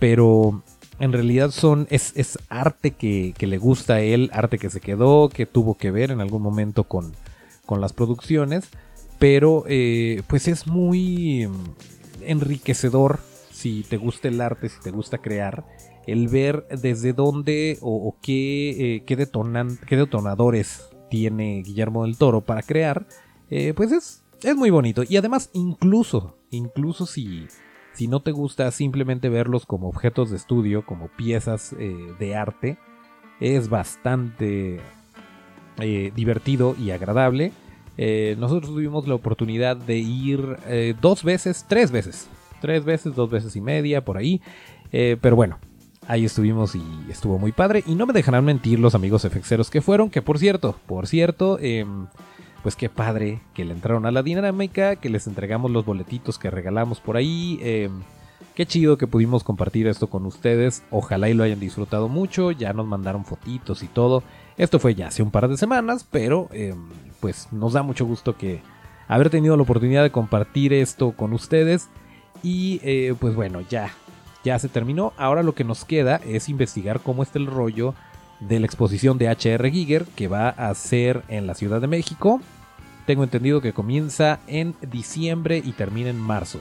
pero 0.00 0.64
en 1.02 1.12
realidad 1.12 1.50
son 1.50 1.88
es, 1.90 2.38
arte 2.48 2.92
que, 2.92 3.34
le 3.40 3.58
gusta 3.58 3.94
a 3.94 4.00
él, 4.00 4.30
arte 4.32 4.56
que 4.56 4.70
se 4.70 4.80
quedó, 4.80 5.28
que 5.30 5.46
tuvo 5.46 5.76
que 5.76 5.90
ver 5.90 6.12
en 6.12 6.20
algún 6.20 6.42
momento 6.42 6.84
con, 6.84 7.12
con 7.66 7.80
las 7.80 7.92
producciones, 7.92 8.68
pero 9.18 9.64
eh, 9.66 10.22
pues 10.28 10.46
es 10.46 10.68
muy 10.68 11.48
enriquecedor 12.24 13.18
si 13.50 13.82
te 13.82 13.96
gusta 13.96 14.28
el 14.28 14.40
arte, 14.40 14.68
si 14.68 14.80
te 14.80 14.92
gusta 14.92 15.18
crear 15.18 15.64
el 16.06 16.28
ver 16.28 16.68
desde 16.70 17.12
dónde 17.12 17.78
o, 17.80 18.14
qué, 18.22 18.70
eh, 18.70 19.02
qué, 19.04 19.16
detonan, 19.16 19.80
qué, 19.88 19.96
detonadores 19.96 20.88
tiene 21.10 21.64
Guillermo 21.66 22.04
del 22.04 22.16
Toro 22.16 22.42
para 22.42 22.62
crear, 22.62 23.08
eh, 23.50 23.74
pues 23.74 23.90
es, 23.90 24.22
es 24.44 24.54
muy 24.54 24.70
bonito. 24.70 25.02
Y 25.08 25.16
además, 25.16 25.50
incluso, 25.52 26.38
incluso 26.52 27.06
si, 27.06 27.48
si 27.94 28.08
no 28.08 28.20
te 28.20 28.32
gusta 28.32 28.70
simplemente 28.70 29.28
verlos 29.28 29.66
como 29.66 29.88
objetos 29.88 30.30
de 30.30 30.36
estudio, 30.36 30.84
como 30.84 31.08
piezas 31.08 31.74
eh, 31.78 31.96
de 32.18 32.34
arte, 32.34 32.78
es 33.40 33.68
bastante 33.68 34.80
divertido 36.14 36.76
y 36.78 36.90
agradable. 36.90 37.50
nosotros 38.38 38.70
tuvimos 38.70 39.08
la 39.08 39.14
oportunidad 39.14 39.76
de 39.76 39.96
ir 39.96 40.58
dos 41.00 41.24
veces, 41.24 41.64
tres 41.66 41.90
veces, 41.90 42.28
tres 42.60 42.84
veces, 42.84 43.16
dos 43.16 43.30
veces 43.30 43.56
y 43.56 43.60
media, 43.60 44.04
por 44.04 44.16
ahí. 44.16 44.40
pero 44.90 45.34
bueno, 45.34 45.58
Ahí 46.08 46.24
estuvimos 46.24 46.74
y 46.74 46.82
estuvo 47.10 47.38
muy 47.38 47.52
padre. 47.52 47.84
Y 47.86 47.94
no 47.94 48.06
me 48.06 48.12
dejarán 48.12 48.44
mentir 48.44 48.80
los 48.80 48.94
amigos 48.94 49.22
FXeros 49.22 49.70
que 49.70 49.80
fueron, 49.80 50.10
que 50.10 50.20
por 50.20 50.38
cierto, 50.38 50.74
por 50.86 51.06
cierto, 51.06 51.58
em, 51.60 52.06
pues 52.62 52.76
qué 52.76 52.88
padre 52.88 53.40
que 53.54 53.64
le 53.64 53.72
entraron 53.72 54.06
a 54.06 54.10
la 54.10 54.22
dinámica, 54.22 54.96
que 54.96 55.08
les 55.08 55.26
entregamos 55.26 55.70
los 55.70 55.84
boletitos 55.84 56.38
que 56.38 56.50
regalamos 56.50 57.00
por 57.00 57.16
ahí. 57.16 57.58
Em, 57.62 58.02
qué 58.54 58.66
chido 58.66 58.98
que 58.98 59.06
pudimos 59.06 59.44
compartir 59.44 59.86
esto 59.86 60.08
con 60.08 60.26
ustedes. 60.26 60.82
Ojalá 60.90 61.28
y 61.28 61.34
lo 61.34 61.44
hayan 61.44 61.60
disfrutado 61.60 62.08
mucho. 62.08 62.52
Ya 62.52 62.72
nos 62.72 62.86
mandaron 62.86 63.24
fotitos 63.24 63.82
y 63.82 63.88
todo. 63.88 64.22
Esto 64.56 64.78
fue 64.78 64.94
ya 64.94 65.08
hace 65.08 65.22
un 65.22 65.30
par 65.30 65.48
de 65.48 65.56
semanas, 65.56 66.06
pero 66.10 66.48
em, 66.52 66.88
pues 67.20 67.48
nos 67.52 67.72
da 67.72 67.82
mucho 67.82 68.06
gusto 68.06 68.36
que 68.36 68.62
haber 69.08 69.30
tenido 69.30 69.56
la 69.56 69.62
oportunidad 69.62 70.02
de 70.02 70.10
compartir 70.10 70.72
esto 70.72 71.12
con 71.12 71.32
ustedes. 71.32 71.88
Y 72.42 72.80
eh, 72.82 73.14
pues 73.18 73.34
bueno, 73.34 73.60
ya 73.60 73.90
ya 74.44 74.58
se 74.58 74.68
terminó. 74.68 75.12
Ahora 75.16 75.42
lo 75.42 75.54
que 75.54 75.64
nos 75.64 75.84
queda 75.84 76.20
es 76.24 76.48
investigar 76.48 77.00
cómo 77.00 77.22
está 77.22 77.38
el 77.38 77.46
rollo 77.46 77.94
de 78.40 78.60
la 78.60 78.66
exposición 78.66 79.18
de 79.18 79.28
HR 79.28 79.70
Giger 79.70 80.04
que 80.16 80.28
va 80.28 80.48
a 80.48 80.74
ser 80.74 81.22
en 81.28 81.46
la 81.46 81.54
Ciudad 81.54 81.80
de 81.80 81.86
México. 81.86 82.40
Tengo 83.12 83.24
entendido 83.24 83.60
que 83.60 83.74
comienza 83.74 84.40
en 84.46 84.74
diciembre 84.90 85.60
y 85.62 85.72
termina 85.72 86.08
en 86.08 86.18
marzo. 86.18 86.60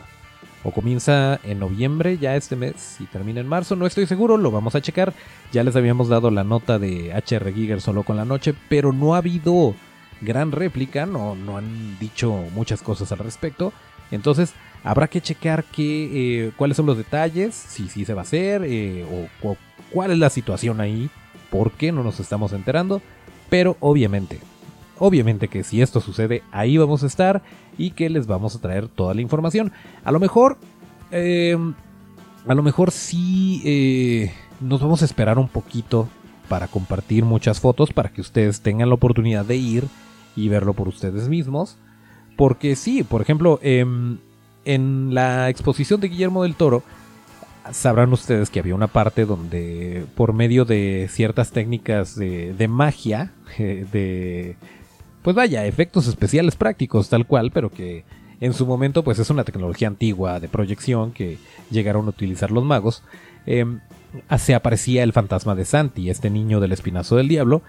O 0.66 0.72
comienza 0.72 1.40
en 1.46 1.60
noviembre 1.60 2.18
ya 2.18 2.36
este 2.36 2.58
mes 2.58 2.98
y 3.00 3.06
termina 3.06 3.40
en 3.40 3.48
marzo. 3.48 3.78
No 3.78 3.86
estoy 3.86 4.06
seguro, 4.06 4.36
lo 4.36 4.52
vamos 4.52 4.76
a 4.76 4.82
checar. 4.82 5.14
Ya 5.54 5.64
les 5.64 5.78
habíamos 5.78 6.10
dado 6.10 6.30
la 6.30 6.44
nota 6.44 6.78
de 6.78 7.14
HR 7.14 7.54
Giger 7.54 7.80
solo 7.80 8.04
con 8.04 8.18
la 8.18 8.26
noche, 8.26 8.54
pero 8.68 8.92
no 8.92 9.16
ha 9.16 9.20
habido 9.20 9.76
gran 10.20 10.52
réplica, 10.52 11.06
no, 11.06 11.36
no 11.36 11.56
han 11.56 11.98
dicho 12.00 12.34
muchas 12.54 12.82
cosas 12.82 13.10
al 13.14 13.20
respecto. 13.20 13.72
Entonces 14.12 14.54
habrá 14.84 15.08
que 15.08 15.22
checar 15.22 15.64
qué, 15.64 16.48
eh, 16.48 16.52
cuáles 16.58 16.76
son 16.76 16.86
los 16.86 16.98
detalles, 16.98 17.56
si, 17.56 17.88
si 17.88 18.04
se 18.04 18.14
va 18.14 18.20
a 18.20 18.24
hacer 18.24 18.66
eh, 18.66 19.06
o, 19.42 19.56
cuál 19.90 20.12
es 20.12 20.18
la 20.18 20.30
situación 20.30 20.82
ahí, 20.82 21.10
por 21.50 21.72
qué 21.72 21.94
no 21.94 22.04
nos 22.04 22.20
estamos 22.20 22.52
enterando. 22.52 23.02
Pero 23.50 23.78
obviamente, 23.80 24.42
obviamente 25.02 25.48
que 25.48 25.64
si 25.64 25.82
esto 25.82 26.00
sucede, 26.00 26.44
ahí 26.52 26.78
vamos 26.78 27.04
a 27.04 27.08
estar 27.08 27.42
y 27.78 27.92
que 27.92 28.10
les 28.10 28.28
vamos 28.28 28.56
a 28.56 28.62
traer 28.62 28.88
toda 28.88 29.14
la 29.14 29.22
información. 29.22 29.72
A 30.04 30.12
lo 30.12 30.20
mejor, 30.20 30.58
eh, 31.12 31.58
a 32.48 32.54
lo 32.54 32.64
mejor 32.64 32.92
sí 32.92 34.32
nos 34.62 34.80
vamos 34.80 35.02
a 35.02 35.06
esperar 35.06 35.40
un 35.40 35.48
poquito 35.48 36.08
para 36.48 36.68
compartir 36.68 37.26
muchas 37.26 37.60
fotos 37.60 37.92
para 37.94 38.10
que 38.10 38.22
ustedes 38.22 38.62
tengan 38.62 38.90
la 38.90 38.96
oportunidad 38.96 39.46
de 39.46 39.56
ir 39.56 39.88
y 40.36 40.50
verlo 40.50 40.74
por 40.74 40.88
ustedes 40.88 41.28
mismos. 41.28 41.78
Porque 42.38 42.76
sí, 42.76 43.04
por 43.04 43.22
ejemplo, 43.22 43.60
em, 43.62 44.18
en 44.66 45.14
la 45.14 45.50
exposición 45.50 46.00
de 46.00 46.10
Guillermo 46.10 46.44
del 46.44 46.56
Toro, 46.56 46.84
sabrán 47.72 48.12
ustedes 48.14 48.50
que 48.50 48.60
había 48.60 48.76
una 48.76 48.88
parte 48.88 49.26
donde 49.26 50.06
por 50.16 50.34
medio 50.34 50.66
de 50.66 51.08
ciertas 51.10 51.52
técnicas 51.52 52.16
de, 52.16 52.54
de 52.54 52.68
magia, 52.68 53.32
de... 53.58 54.56
Pues 55.22 55.36
vaya, 55.36 55.66
efectos 55.66 56.08
especiales 56.08 56.56
prácticos 56.56 57.10
tal 57.10 57.26
cual, 57.28 57.52
pero 57.52 57.70
que 57.70 58.04
en 58.40 58.54
su 58.54 58.66
momento 58.66 59.04
pues 59.04 59.20
es 59.20 59.30
una 59.30 59.44
tecnología 59.44 59.88
antigua 59.88 60.40
de 60.40 60.50
proyección 60.50 61.12
que 61.12 61.38
llegaron 61.70 62.08
a 62.08 62.10
utilizar 62.10 62.52
los 62.52 62.64
magos. 62.64 63.04
Em, 63.46 63.80
se 64.38 64.56
aparecía 64.56 65.04
el 65.04 65.14
fantasma 65.14 65.56
de 65.56 65.66
Santi, 65.66 66.10
este 66.10 66.30
niño 66.30 66.60
del 66.60 66.72
espinazo 66.72 67.16
del 67.16 67.28
diablo, 67.28 67.62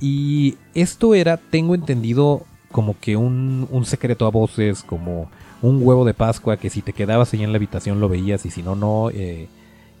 y 0.00 0.56
esto 0.74 1.14
era, 1.14 1.36
tengo 1.36 1.74
entendido, 1.74 2.44
como 2.70 2.98
que 2.98 3.16
un, 3.16 3.68
un 3.70 3.84
secreto 3.84 4.26
a 4.26 4.30
voces, 4.30 4.82
como 4.82 5.30
un 5.62 5.80
huevo 5.80 6.04
de 6.04 6.12
Pascua 6.12 6.56
que 6.56 6.70
si 6.70 6.82
te 6.82 6.92
quedabas 6.92 7.32
ahí 7.32 7.44
en 7.44 7.52
la 7.52 7.56
habitación 7.56 8.00
lo 8.00 8.08
veías 8.08 8.44
y 8.44 8.50
si 8.50 8.62
no, 8.62 8.74
no. 8.74 9.10
Eh, 9.10 9.48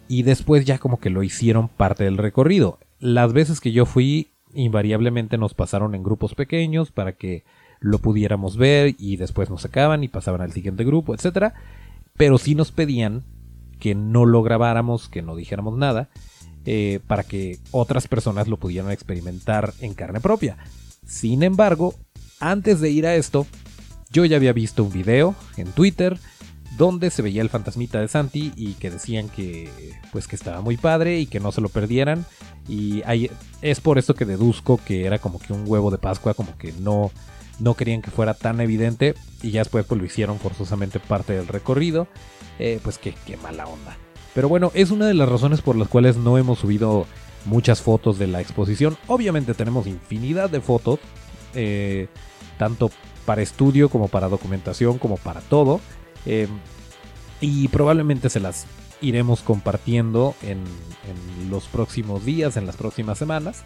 y 0.08 0.24
después 0.24 0.64
ya 0.64 0.78
como 0.78 0.98
que 0.98 1.08
lo 1.08 1.22
hicieron 1.22 1.68
parte 1.68 2.04
del 2.04 2.18
recorrido. 2.18 2.78
Las 2.98 3.32
veces 3.32 3.60
que 3.60 3.72
yo 3.72 3.86
fui, 3.86 4.31
invariablemente 4.54 5.38
nos 5.38 5.54
pasaron 5.54 5.94
en 5.94 6.02
grupos 6.02 6.34
pequeños 6.34 6.90
para 6.90 7.12
que 7.12 7.44
lo 7.80 7.98
pudiéramos 7.98 8.56
ver 8.56 8.94
y 8.98 9.16
después 9.16 9.50
nos 9.50 9.62
sacaban 9.62 10.04
y 10.04 10.08
pasaban 10.08 10.40
al 10.40 10.52
siguiente 10.52 10.84
grupo, 10.84 11.14
etc. 11.14 11.52
Pero 12.16 12.38
sí 12.38 12.54
nos 12.54 12.72
pedían 12.72 13.24
que 13.80 13.94
no 13.94 14.24
lo 14.24 14.42
grabáramos, 14.42 15.08
que 15.08 15.22
no 15.22 15.34
dijéramos 15.34 15.76
nada, 15.76 16.08
eh, 16.64 17.00
para 17.08 17.24
que 17.24 17.58
otras 17.72 18.06
personas 18.06 18.46
lo 18.46 18.56
pudieran 18.56 18.92
experimentar 18.92 19.74
en 19.80 19.94
carne 19.94 20.20
propia. 20.20 20.56
Sin 21.04 21.42
embargo, 21.42 21.94
antes 22.38 22.80
de 22.80 22.90
ir 22.90 23.06
a 23.06 23.16
esto, 23.16 23.46
yo 24.12 24.24
ya 24.24 24.36
había 24.36 24.52
visto 24.52 24.84
un 24.84 24.92
video 24.92 25.34
en 25.56 25.72
Twitter 25.72 26.18
donde 26.76 27.10
se 27.10 27.22
veía 27.22 27.42
el 27.42 27.50
fantasmita 27.50 28.00
de 28.00 28.08
Santi 28.08 28.52
y 28.56 28.74
que 28.74 28.90
decían 28.90 29.28
que 29.28 29.70
pues 30.10 30.26
que 30.26 30.36
estaba 30.36 30.60
muy 30.60 30.76
padre 30.76 31.18
y 31.18 31.26
que 31.26 31.40
no 31.40 31.52
se 31.52 31.60
lo 31.60 31.68
perdieran. 31.68 32.24
Y 32.68 33.02
es 33.60 33.80
por 33.80 33.98
esto 33.98 34.14
que 34.14 34.24
deduzco 34.24 34.78
que 34.84 35.04
era 35.04 35.18
como 35.18 35.38
que 35.38 35.52
un 35.52 35.64
huevo 35.66 35.90
de 35.90 35.98
Pascua 35.98 36.34
como 36.34 36.56
que 36.56 36.72
no 36.72 37.10
no 37.58 37.74
querían 37.74 38.02
que 38.02 38.10
fuera 38.10 38.34
tan 38.34 38.60
evidente. 38.60 39.14
Y 39.42 39.50
ya 39.50 39.60
después 39.60 39.84
pues 39.86 40.00
lo 40.00 40.06
hicieron 40.06 40.38
forzosamente 40.38 41.00
parte 41.00 41.34
del 41.34 41.48
recorrido. 41.48 42.08
Eh, 42.58 42.80
pues 42.82 42.98
que 42.98 43.14
qué 43.26 43.36
mala 43.36 43.66
onda. 43.66 43.96
Pero 44.34 44.48
bueno 44.48 44.70
es 44.74 44.90
una 44.90 45.06
de 45.06 45.14
las 45.14 45.28
razones 45.28 45.60
por 45.60 45.76
las 45.76 45.88
cuales 45.88 46.16
no 46.16 46.38
hemos 46.38 46.60
subido 46.60 47.06
muchas 47.44 47.82
fotos 47.82 48.18
de 48.18 48.28
la 48.28 48.40
exposición. 48.40 48.96
Obviamente 49.08 49.54
tenemos 49.54 49.86
infinidad 49.86 50.48
de 50.48 50.60
fotos 50.60 51.00
eh, 51.54 52.08
tanto 52.58 52.90
para 53.26 53.42
estudio 53.42 53.88
como 53.88 54.08
para 54.08 54.28
documentación 54.28 54.98
como 54.98 55.16
para 55.16 55.40
todo. 55.40 55.80
Eh, 56.26 56.48
y 57.40 57.68
probablemente 57.68 58.30
se 58.30 58.40
las 58.40 58.66
iremos 59.00 59.40
compartiendo 59.40 60.34
en, 60.42 60.62
los 61.50 61.64
próximos 61.64 62.24
días, 62.24 62.56
en 62.56 62.66
las 62.66 62.76
próximas 62.76 63.18
semanas. 63.18 63.62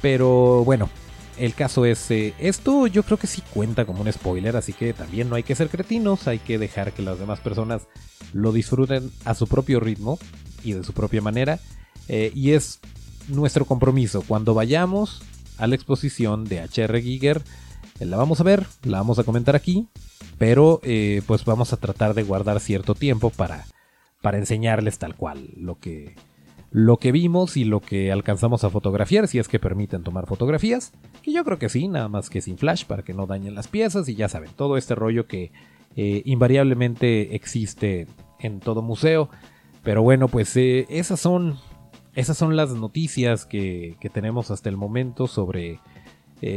Pero 0.00 0.64
bueno, 0.64 0.90
el 1.38 1.54
caso 1.54 1.86
es, 1.86 2.10
eh, 2.10 2.34
esto 2.38 2.88
yo 2.88 3.04
creo 3.04 3.16
que 3.16 3.28
sí 3.28 3.42
cuenta 3.54 3.84
como 3.84 4.02
un 4.02 4.12
spoiler, 4.12 4.56
así 4.56 4.72
que 4.72 4.92
también 4.92 5.28
no 5.28 5.36
hay 5.36 5.44
que 5.44 5.54
ser 5.54 5.68
cretinos, 5.68 6.26
hay 6.26 6.40
que 6.40 6.58
dejar 6.58 6.92
que 6.92 7.02
las 7.02 7.18
demás 7.18 7.38
personas 7.40 7.82
lo 8.32 8.52
disfruten 8.52 9.10
a 9.24 9.34
su 9.34 9.46
propio 9.46 9.78
ritmo 9.78 10.18
y 10.64 10.72
de 10.72 10.84
su 10.84 10.92
propia 10.92 11.22
manera. 11.22 11.60
y 12.08 12.50
es 12.50 12.80
nuestro 13.28 13.64
compromiso 13.64 14.22
cuando 14.26 14.52
vayamos 14.52 15.22
a 15.58 15.68
la 15.68 15.76
exposición 15.76 16.44
de 16.44 16.60
HR 16.60 17.00
Giger 17.00 17.42
eh, 18.00 18.06
la 18.06 18.16
vamos 18.16 18.40
a 18.40 18.44
ver, 18.44 18.66
la 18.82 18.98
vamos 18.98 19.18
a 19.18 19.24
comentar 19.24 19.54
aquí, 19.56 19.86
pero 20.42 20.80
eh, 20.82 21.22
pues 21.28 21.44
vamos 21.44 21.72
a 21.72 21.76
tratar 21.76 22.14
de 22.14 22.24
guardar 22.24 22.58
cierto 22.58 22.96
tiempo 22.96 23.30
para, 23.30 23.64
para 24.22 24.38
enseñarles 24.38 24.98
tal 24.98 25.14
cual 25.14 25.50
lo 25.56 25.78
que, 25.78 26.16
lo 26.72 26.96
que 26.96 27.12
vimos 27.12 27.56
y 27.56 27.62
lo 27.62 27.78
que 27.78 28.10
alcanzamos 28.10 28.64
a 28.64 28.70
fotografiar, 28.70 29.28
si 29.28 29.38
es 29.38 29.46
que 29.46 29.60
permiten 29.60 30.02
tomar 30.02 30.26
fotografías, 30.26 30.94
que 31.22 31.32
yo 31.32 31.44
creo 31.44 31.60
que 31.60 31.68
sí, 31.68 31.86
nada 31.86 32.08
más 32.08 32.28
que 32.28 32.40
sin 32.40 32.58
flash 32.58 32.86
para 32.86 33.04
que 33.04 33.14
no 33.14 33.28
dañen 33.28 33.54
las 33.54 33.68
piezas 33.68 34.08
y 34.08 34.16
ya 34.16 34.28
saben, 34.28 34.50
todo 34.56 34.76
este 34.76 34.96
rollo 34.96 35.28
que 35.28 35.52
eh, 35.94 36.22
invariablemente 36.24 37.36
existe 37.36 38.08
en 38.40 38.58
todo 38.58 38.82
museo. 38.82 39.30
Pero 39.84 40.02
bueno, 40.02 40.26
pues 40.26 40.56
esas 40.56 41.20
son 41.20 41.60
esas 42.16 42.36
son 42.36 42.56
las 42.56 42.70
noticias 42.70 43.46
que, 43.46 43.94
que 44.00 44.10
tenemos 44.10 44.50
hasta 44.50 44.68
el 44.68 44.76
momento 44.76 45.28
sobre 45.28 45.78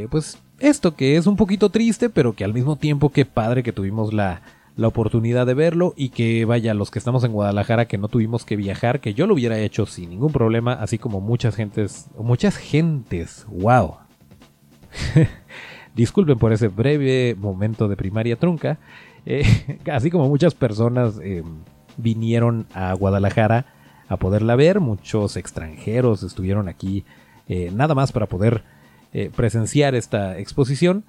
pues 0.09 0.39
esto 0.59 0.95
que 0.95 1.17
es 1.17 1.27
un 1.27 1.35
poquito 1.35 1.69
triste, 1.69 2.09
pero 2.09 2.33
que 2.33 2.43
al 2.43 2.53
mismo 2.53 2.75
tiempo 2.75 3.11
qué 3.11 3.25
padre 3.25 3.63
que 3.63 3.73
tuvimos 3.73 4.13
la, 4.13 4.41
la 4.75 4.87
oportunidad 4.87 5.45
de 5.45 5.53
verlo 5.53 5.93
y 5.95 6.09
que 6.09 6.45
vaya, 6.45 6.73
los 6.73 6.91
que 6.91 6.99
estamos 6.99 7.23
en 7.23 7.31
Guadalajara 7.31 7.85
que 7.85 7.97
no 7.97 8.07
tuvimos 8.07 8.45
que 8.45 8.55
viajar, 8.55 8.99
que 8.99 9.13
yo 9.13 9.27
lo 9.27 9.33
hubiera 9.33 9.57
hecho 9.59 9.85
sin 9.85 10.09
ningún 10.09 10.31
problema, 10.31 10.73
así 10.73 10.97
como 10.97 11.21
muchas 11.21 11.55
gentes, 11.55 12.07
muchas 12.17 12.57
gentes, 12.57 13.45
wow. 13.49 13.97
Disculpen 15.95 16.37
por 16.37 16.51
ese 16.51 16.67
breve 16.67 17.35
momento 17.37 17.87
de 17.87 17.95
primaria 17.95 18.35
trunca, 18.35 18.79
eh, 19.25 19.79
así 19.91 20.11
como 20.11 20.27
muchas 20.27 20.53
personas 20.53 21.19
eh, 21.23 21.43
vinieron 21.97 22.67
a 22.73 22.93
Guadalajara 22.93 23.67
a 24.07 24.17
poderla 24.17 24.55
ver, 24.55 24.81
muchos 24.81 25.37
extranjeros 25.37 26.21
estuvieron 26.21 26.67
aquí 26.67 27.05
eh, 27.47 27.71
nada 27.73 27.95
más 27.95 28.11
para 28.11 28.27
poder 28.27 28.63
eh, 29.17 29.31
presenciar 29.33 29.95
esta 29.95 30.37
exposición, 30.37 31.05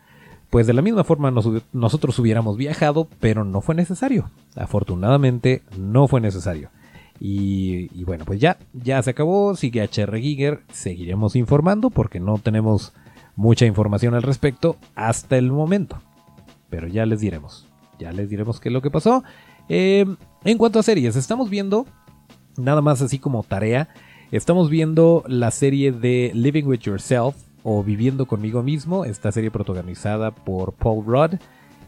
pues 0.49 0.69
de 0.69 0.73
la 0.73 0.81
misma 0.81 1.03
forma 1.03 1.33
nosotros 1.33 2.16
hubiéramos 2.21 2.57
viajado, 2.57 3.09
pero 3.19 3.42
no 3.42 3.61
fue 3.62 3.75
necesario. 3.75 4.31
Afortunadamente 4.55 5.64
no 5.77 6.07
fue 6.07 6.21
necesario. 6.21 6.71
Y, 7.19 8.05
bueno, 8.05 8.25
pues 8.25 8.38
ya, 8.38 8.59
ya 8.73 9.03
se 9.03 9.11
acabó, 9.11 9.57
sigue 9.57 9.83
HR 9.83 10.21
Giger, 10.21 10.61
seguiremos 10.71 11.35
informando 11.35 11.90
porque 11.90 12.21
no 12.21 12.38
tenemos 12.38 12.92
mucha 13.35 13.66
información 13.66 14.14
al 14.14 14.23
respecto 14.23 14.77
hasta 14.95 15.37
el 15.37 15.51
momento. 15.51 16.01
Pero 16.71 16.87
ya 16.87 17.07
les 17.07 17.19
diremos, 17.19 17.66
ya 17.99 18.12
les 18.12 18.31
diremos 18.31 18.61
qué 18.61 18.69
es 18.69 18.73
lo 18.73 18.83
que 18.83 18.90
pasó. 18.92 19.25
Em, 19.69 20.16
en 20.45 20.59
cuanto 20.59 20.79
a 20.79 20.85
series, 20.85 21.16
estamos 21.16 21.51
viendo, 21.51 21.87
nada 22.57 22.83
más 22.83 23.03
así 23.03 23.19
como 23.19 23.42
tarea, 23.42 23.88
estamos 24.31 24.71
viendo 24.71 25.25
la 25.27 25.51
serie 25.51 25.90
de 25.90 26.31
Living 26.35 26.66
with 26.66 26.83
Yourself 26.83 27.35
o 27.69 27.83
Viviendo 27.83 28.27
conmigo 28.27 28.63
mismo, 28.63 29.05
esta 29.05 29.33
serie 29.33 29.51
protagonizada 29.51 30.31
por 30.31 30.73
Paul 30.73 31.05
Rudd, 31.05 31.41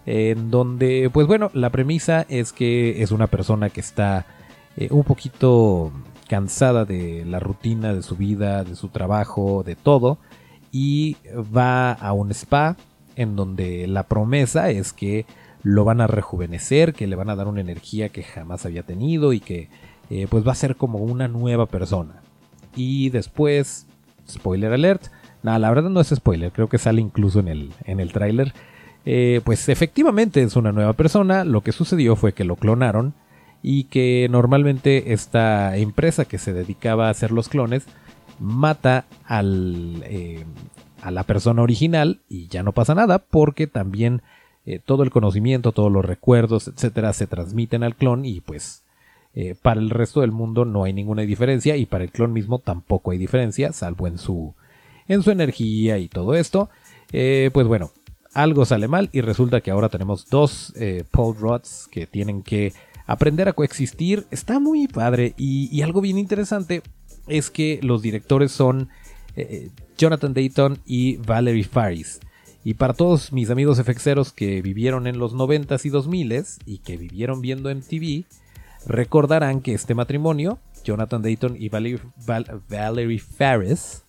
en 0.07 0.51
donde, 0.51 1.09
pues 1.13 1.29
bueno, 1.29 1.53
la 1.55 1.71
premisa 1.71 2.27
es 2.29 2.53
que 2.53 3.01
es 3.01 3.13
una 3.13 3.29
persona 3.29 3.71
que 3.71 3.79
está 3.79 4.27
eh, 4.77 4.89
un 4.91 5.05
poquito 5.05 5.93
cansada 6.29 6.85
de 6.85 7.25
la 7.25 7.39
rutina 7.39 7.95
de 7.95 8.03
su 8.03 8.17
vida, 8.17 8.65
de 8.65 8.75
su 8.75 8.89
trabajo, 8.89 9.63
de 9.65 9.77
todo, 9.77 10.19
y 10.73 11.17
va 11.57 11.93
a 11.93 12.13
un 12.13 12.33
spa 12.33 12.77
en 13.15 13.37
donde 13.37 13.87
la 13.87 14.03
promesa 14.03 14.71
es 14.71 14.93
que 14.93 15.27
lo 15.63 15.85
van 15.85 16.01
a 16.01 16.09
rejuvenecer, 16.09 16.93
que 16.93 17.07
le 17.07 17.15
van 17.15 17.31
a 17.31 17.37
dar 17.37 17.47
una 17.47 17.61
energía 17.61 18.09
que 18.09 18.25
jamás 18.25 18.67
había 18.67 18.83
tenido 18.83 19.33
y 19.33 19.39
que 19.39 19.69
eh, 20.11 20.27
pues 20.29 20.45
va 20.45 20.51
a 20.51 20.57
ser 20.57 20.75
como 20.75 20.99
una 20.99 21.29
nueva 21.29 21.67
persona. 21.67 22.21
Y 22.75 23.11
después, 23.11 23.87
spoiler 24.29 24.73
alert, 24.73 25.07
Nada, 25.43 25.59
la 25.59 25.71
verdad 25.71 25.91
no 25.91 26.01
es 26.01 26.09
spoiler, 26.09 26.53
creo 26.53 26.69
que 26.69 26.79
sale 26.79 27.01
incluso 27.01 27.41
en 27.41 27.49
el, 27.49 27.73
en 27.85 28.01
el 28.01 28.13
tráiler. 28.13 28.53
Eh, 29.05 29.41
pues 29.45 29.69
efectivamente 29.69 30.43
es 30.43 30.57
una 30.57 30.73
nueva 30.73 30.93
persona, 30.93 31.45
lo 31.45 31.63
que 31.63 31.73
sucedió 31.73 32.17
fue 32.17 32.35
que 32.35 32.45
lo 32.45 32.57
clonaron 32.57 33.15
y 33.63 33.85
que 33.85 34.29
normalmente 34.31 35.13
esta 35.13 35.77
empresa 35.77 36.25
que 36.25 36.39
se 36.39 36.53
dedicaba 36.53 37.07
a 37.07 37.11
hacer 37.11 37.31
los 37.33 37.49
clones 37.49 37.87
mata 38.39 39.07
al, 39.25 40.03
eh, 40.05 40.45
a 41.01 41.11
la 41.11 41.23
persona 41.23 41.63
original 41.63 42.21
y 42.29 42.49
ya 42.49 42.63
no 42.63 42.73
pasa 42.73 42.95
nada 42.95 43.19
porque 43.19 43.67
también 43.67 44.21
eh, 44.67 44.81
todo 44.85 45.05
el 45.05 45.11
conocimiento, 45.11 45.73
todos 45.73 45.91
los 45.91 46.05
recuerdos, 46.05 46.69
etcétera, 46.69 47.13
se 47.13 47.27
transmiten 47.27 47.85
al 47.85 47.97
clon 47.97 48.25
y 48.25 48.41
pues 48.41 48.85
para 49.63 49.79
el 49.79 49.91
resto 49.91 50.23
del 50.23 50.33
mundo 50.33 50.65
no 50.65 50.83
hay 50.83 50.93
ninguna 50.93 51.23
diferencia 51.23 51.77
y 51.77 51.87
para 51.87 52.03
el 52.03 52.11
clon 52.11 52.33
mismo 52.33 52.59
tampoco 52.59 53.13
hay 53.13 53.19
diferencia, 53.19 53.73
salvo 53.73 54.09
en 54.09 54.19
su 54.19 54.53
en 55.09 55.23
su 55.23 55.31
energía 55.31 55.99
y 55.99 56.09
todo 56.09 56.35
esto. 56.35 56.69
Eh, 57.13 57.51
pues 57.53 57.67
bueno, 57.67 57.91
algo 58.35 58.65
sale 58.65 58.89
mal 58.89 59.09
y 59.13 59.21
resulta 59.21 59.61
que 59.61 59.71
ahora 59.71 59.89
tenemos 59.89 60.29
dos 60.29 60.73
eh, 60.77 61.05
Paul 61.11 61.37
Rods 61.37 61.89
que 61.91 62.07
tienen 62.07 62.43
que 62.43 62.73
aprender 63.07 63.49
a 63.49 63.55
coexistir. 63.55 64.27
Está 64.31 64.61
muy 64.61 64.87
padre 64.87 65.35
y, 65.37 65.83
algo 65.83 66.01
bien 66.01 66.19
interesante 66.19 66.83
es 67.27 67.51
que 67.51 67.81
los 67.83 68.03
directores 68.03 68.53
son 68.53 68.89
eh, 69.37 69.71
Jonathan 69.97 70.35
Dayton 70.35 70.79
y 70.87 71.17
Valerie 71.17 71.65
Faris. 71.65 72.21
Y 72.65 72.75
para 72.75 72.93
todos 72.93 73.33
mis 73.33 73.51
amigos 73.51 73.81
FXeros 73.83 74.33
que 74.33 74.61
vivieron 74.61 75.07
en 75.07 75.19
los 75.19 75.35
90s 75.35 75.85
y 75.87 75.91
2000s 75.91 76.59
y 76.67 76.79
que 76.79 76.97
vivieron 76.97 77.41
viendo 77.41 77.75
MTV, 77.75 78.25
recordarán 78.87 79.61
que 79.61 79.75
este 79.75 79.95
matrimonio, 79.95 80.59
Jonathan 80.85 81.23
Dayton 81.23 81.57
y 81.59 81.71
Valerie, 81.71 82.01
Valerie 82.69 83.19
Faris, 83.19 84.05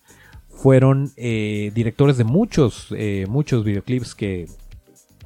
fueron 0.60 1.10
eh, 1.16 1.72
directores 1.74 2.18
de 2.18 2.24
muchos, 2.24 2.88
eh, 2.90 3.24
muchos 3.28 3.64
videoclips 3.64 4.14
que, 4.14 4.46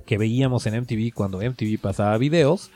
que 0.06 0.16
veíamos 0.16 0.64
en 0.66 0.80
MTV 0.80 1.12
cuando 1.12 1.38
MTV 1.38 1.80
pasaba 1.80 2.16
videos, 2.18 2.70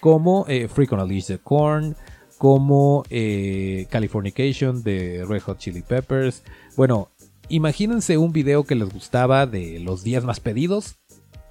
como 0.00 0.44
eh, 0.48 0.66
Freak 0.66 0.92
on 0.92 1.00
a 1.00 1.04
Leash 1.04 1.26
de 1.26 1.38
Korn, 1.38 1.94
como 2.36 3.04
eh, 3.10 3.86
Californication 3.90 4.82
de 4.82 5.24
Red 5.24 5.42
Hot 5.42 5.58
Chili 5.58 5.82
Peppers. 5.82 6.42
Bueno, 6.76 7.10
imagínense 7.48 8.18
un 8.18 8.32
video 8.32 8.64
que 8.64 8.74
les 8.74 8.92
gustaba 8.92 9.46
de 9.46 9.78
los 9.78 10.02
días 10.02 10.24
más 10.24 10.40
pedidos. 10.40 10.96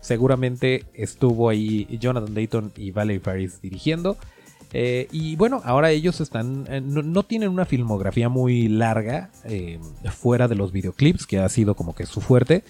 Seguramente 0.01 0.83
estuvo 0.93 1.47
ahí 1.47 1.87
Jonathan 2.01 2.33
Dayton 2.33 2.73
y 2.75 2.91
Valerie 2.91 3.21
Faris 3.21 3.61
dirigiendo. 3.61 4.17
Eh, 4.71 5.07
y 5.11 5.35
bueno, 5.35 5.61
ahora 5.63 5.91
ellos 5.91 6.21
están. 6.21 6.65
eh, 6.69 6.81
no, 6.81 7.01
no 7.01 7.23
tienen 7.23 7.49
una 7.49 7.65
filmografía 7.65 8.29
muy 8.29 8.67
larga 8.67 9.31
eh, 9.45 9.79
fuera 10.11 10.47
de 10.47 10.55
los 10.55 10.71
videoclips, 10.71 11.25
que 11.25 11.39
ha 11.39 11.49
sido 11.49 11.75
como 11.75 11.95
que 11.95 12.05
su 12.05 12.21
fuerte. 12.21 12.63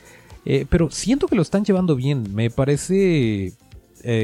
Pero 0.70 0.90
siento 0.90 1.28
que 1.28 1.36
lo 1.36 1.44
están 1.44 1.64
llevando 1.64 1.96
bien. 1.96 2.34
Me 2.34 2.50
parece 2.50 3.54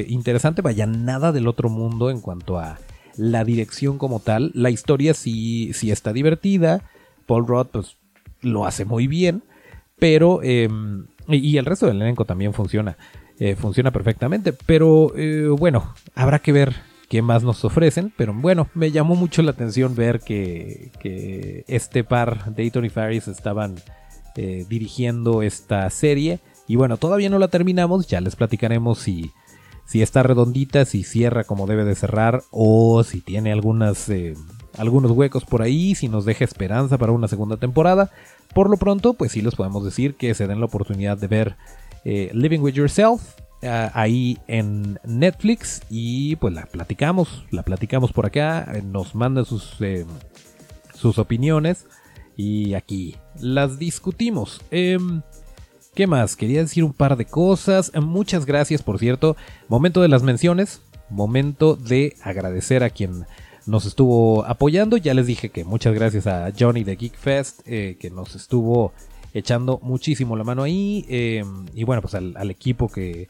interesante. 0.07 0.63
Vaya, 0.63 0.87
nada 0.87 1.31
del 1.31 1.47
otro 1.47 1.69
mundo 1.69 2.09
en 2.09 2.19
cuanto 2.19 2.57
a 2.57 2.79
la 3.15 3.43
dirección 3.43 3.99
como 3.99 4.19
tal. 4.19 4.49
La 4.55 4.71
historia 4.71 5.13
sí, 5.13 5.71
sí 5.73 5.91
está 5.91 6.13
divertida. 6.13 6.81
Paul 7.27 7.45
Rudd, 7.45 7.67
pues, 7.67 7.97
lo 8.41 8.65
hace 8.65 8.85
muy 8.85 9.05
bien. 9.05 9.43
Pero. 9.99 10.39
eh, 10.41 10.67
y, 11.27 11.57
el 11.57 11.65
resto 11.65 11.85
del 11.85 12.01
elenco 12.01 12.25
también 12.25 12.53
funciona. 12.53 12.97
Funciona 13.57 13.91
perfectamente. 13.91 14.51
Pero 14.51 15.11
bueno, 15.59 15.93
habrá 16.15 16.39
que 16.39 16.53
ver 16.53 16.75
qué 17.09 17.21
más 17.21 17.43
nos 17.43 17.63
ofrecen. 17.65 18.13
Pero 18.17 18.33
bueno, 18.33 18.67
me 18.73 18.91
llamó 18.91 19.15
mucho 19.15 19.41
la 19.41 19.51
atención 19.51 19.95
ver 19.95 20.19
que, 20.19 21.63
este 21.67 22.03
par, 22.03 22.55
Dayton 22.55 22.85
y 22.85 22.89
Faris, 22.89 23.27
estaban 23.27 23.75
eh, 24.35 24.65
dirigiendo 24.69 25.41
esta 25.41 25.89
serie. 25.89 26.39
Y 26.67 26.75
bueno, 26.75 26.97
todavía 26.97 27.29
no 27.29 27.39
la 27.39 27.47
terminamos. 27.47 28.07
Ya 28.07 28.21
les 28.21 28.35
platicaremos 28.35 28.99
si, 28.99 29.31
si 29.85 30.01
está 30.01 30.23
redondita, 30.23 30.85
si 30.85 31.03
cierra 31.03 31.43
como 31.43 31.67
debe 31.67 31.85
de 31.85 31.95
cerrar. 31.95 32.43
O 32.51 33.03
si 33.03 33.21
tiene 33.21 33.51
eh, 33.51 34.33
algunos 34.77 35.11
huecos 35.11 35.45
por 35.45 35.61
ahí. 35.61 35.95
Si 35.95 36.07
nos 36.07 36.25
deja 36.25 36.43
esperanza 36.43 36.97
para 36.97 37.11
una 37.11 37.27
segunda 37.27 37.57
temporada. 37.57 38.11
Por 38.53 38.69
lo 38.69 38.77
pronto, 38.77 39.13
pues 39.13 39.31
sí 39.31 39.41
les 39.41 39.55
podemos 39.55 39.83
decir 39.83 40.15
que 40.15 40.33
se 40.33 40.47
den 40.47 40.59
la 40.59 40.65
oportunidad 40.65 41.17
de 41.17 41.27
ver 41.27 41.55
eh, 42.03 42.29
Living 42.33 42.59
with 42.59 42.73
Yourself 42.73 43.21
ahí 43.61 44.37
en 44.47 44.99
Netflix 45.03 45.81
y 45.89 46.35
pues 46.35 46.53
la 46.53 46.65
platicamos, 46.65 47.45
la 47.51 47.63
platicamos 47.63 48.11
por 48.11 48.25
acá, 48.25 48.71
eh, 48.75 48.81
nos 48.81 49.15
mandan 49.15 49.45
sus, 49.45 49.75
eh, 49.79 50.05
sus 50.93 51.17
opiniones 51.17 51.85
y 52.37 52.73
aquí 52.73 53.15
las 53.39 53.79
discutimos. 53.79 54.61
Em, 54.71 55.21
¿Qué 55.93 56.07
más? 56.07 56.35
Quería 56.35 56.59
decir 56.59 56.83
un 56.83 56.93
par 56.93 57.15
de 57.15 57.25
cosas. 57.25 57.91
Eh, 57.93 58.01
Muchas 58.01 58.45
gracias, 58.45 58.83
por 58.83 58.99
cierto. 58.99 59.37
Momento 59.69 60.01
de 60.01 60.09
las 60.09 60.23
menciones. 60.23 60.81
Momento 61.09 61.75
de 61.77 62.17
agradecer 62.21 62.83
a 62.83 62.89
quien 62.89 63.25
nos 63.65 63.85
estuvo 63.85 64.43
apoyando. 64.45 64.97
Ya 64.97 65.13
les 65.13 65.25
dije 65.25 65.49
que 65.49 65.63
muchas 65.63 65.93
gracias 65.93 66.27
a 66.27 66.51
Johnny 66.57 66.83
de 66.83 66.97
Geek 66.97 67.15
Fest, 67.15 67.61
eh, 67.65 67.95
que 67.97 68.09
nos 68.09 68.35
estuvo 68.35 68.91
echando 69.33 69.79
muchísimo 69.83 70.35
la 70.35 70.43
mano 70.43 70.63
ahí. 70.63 71.05
eh, 71.07 71.45
y 71.73 71.85
bueno, 71.85 72.01
pues 72.01 72.13
al 72.15 72.51
equipo 72.51 72.89
que, 72.89 73.29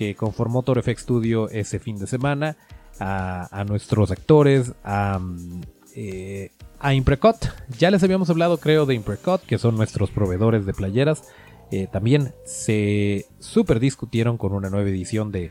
que 0.00 0.14
conformó 0.14 0.62
Toro 0.62 0.80
Studio 0.82 1.50
ese 1.50 1.78
fin 1.78 1.98
de 1.98 2.06
semana. 2.06 2.56
A, 3.02 3.64
nuestros 3.68 4.10
actores, 4.10 4.72
a, 4.82 5.18
mm, 5.18 5.60
eh, 5.94 6.50
Imprecot. 6.94 7.36
Ya 7.78 7.90
les 7.90 8.02
habíamos 8.02 8.30
hablado, 8.30 8.56
creo, 8.58 8.86
de 8.86 8.94
Imprecot, 8.94 9.42
que 9.44 9.58
son 9.58 9.76
nuestros 9.76 10.10
proveedores 10.10 10.64
de 10.64 10.72
playeras. 10.72 11.24
Eh, 11.70 11.86
también 11.86 12.32
se 12.46 13.26
super 13.40 13.78
discutieron 13.78 14.38
con 14.38 14.52
una 14.54 14.70
nueva 14.70 14.88
edición 14.88 15.32
de, 15.32 15.50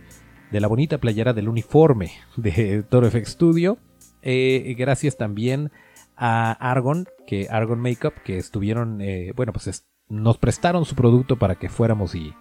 de 0.51 0.59
la 0.59 0.67
bonita 0.67 0.97
playera 0.97 1.33
del 1.33 1.47
uniforme 1.47 2.12
de 2.35 2.81
Toro 2.81 3.09
Studio. 3.23 3.77
Eh, 4.23 4.75
gracias 4.77 5.15
también 5.15 5.71
a 6.17 6.51
Argon, 6.53 7.07
que 7.27 7.47
Argon 7.51 7.79
Makeup, 7.79 8.13
que 8.25 8.38
estuvieron, 8.38 8.99
bueno, 9.35 9.53
pues 9.53 9.67
es- 9.67 9.85
nos 10.07 10.39
prestaron 10.39 10.85
su 10.85 10.95
producto 10.95 11.38
para 11.38 11.55
que 11.55 11.69
fuéramos 11.69 12.15
y, 12.15 12.33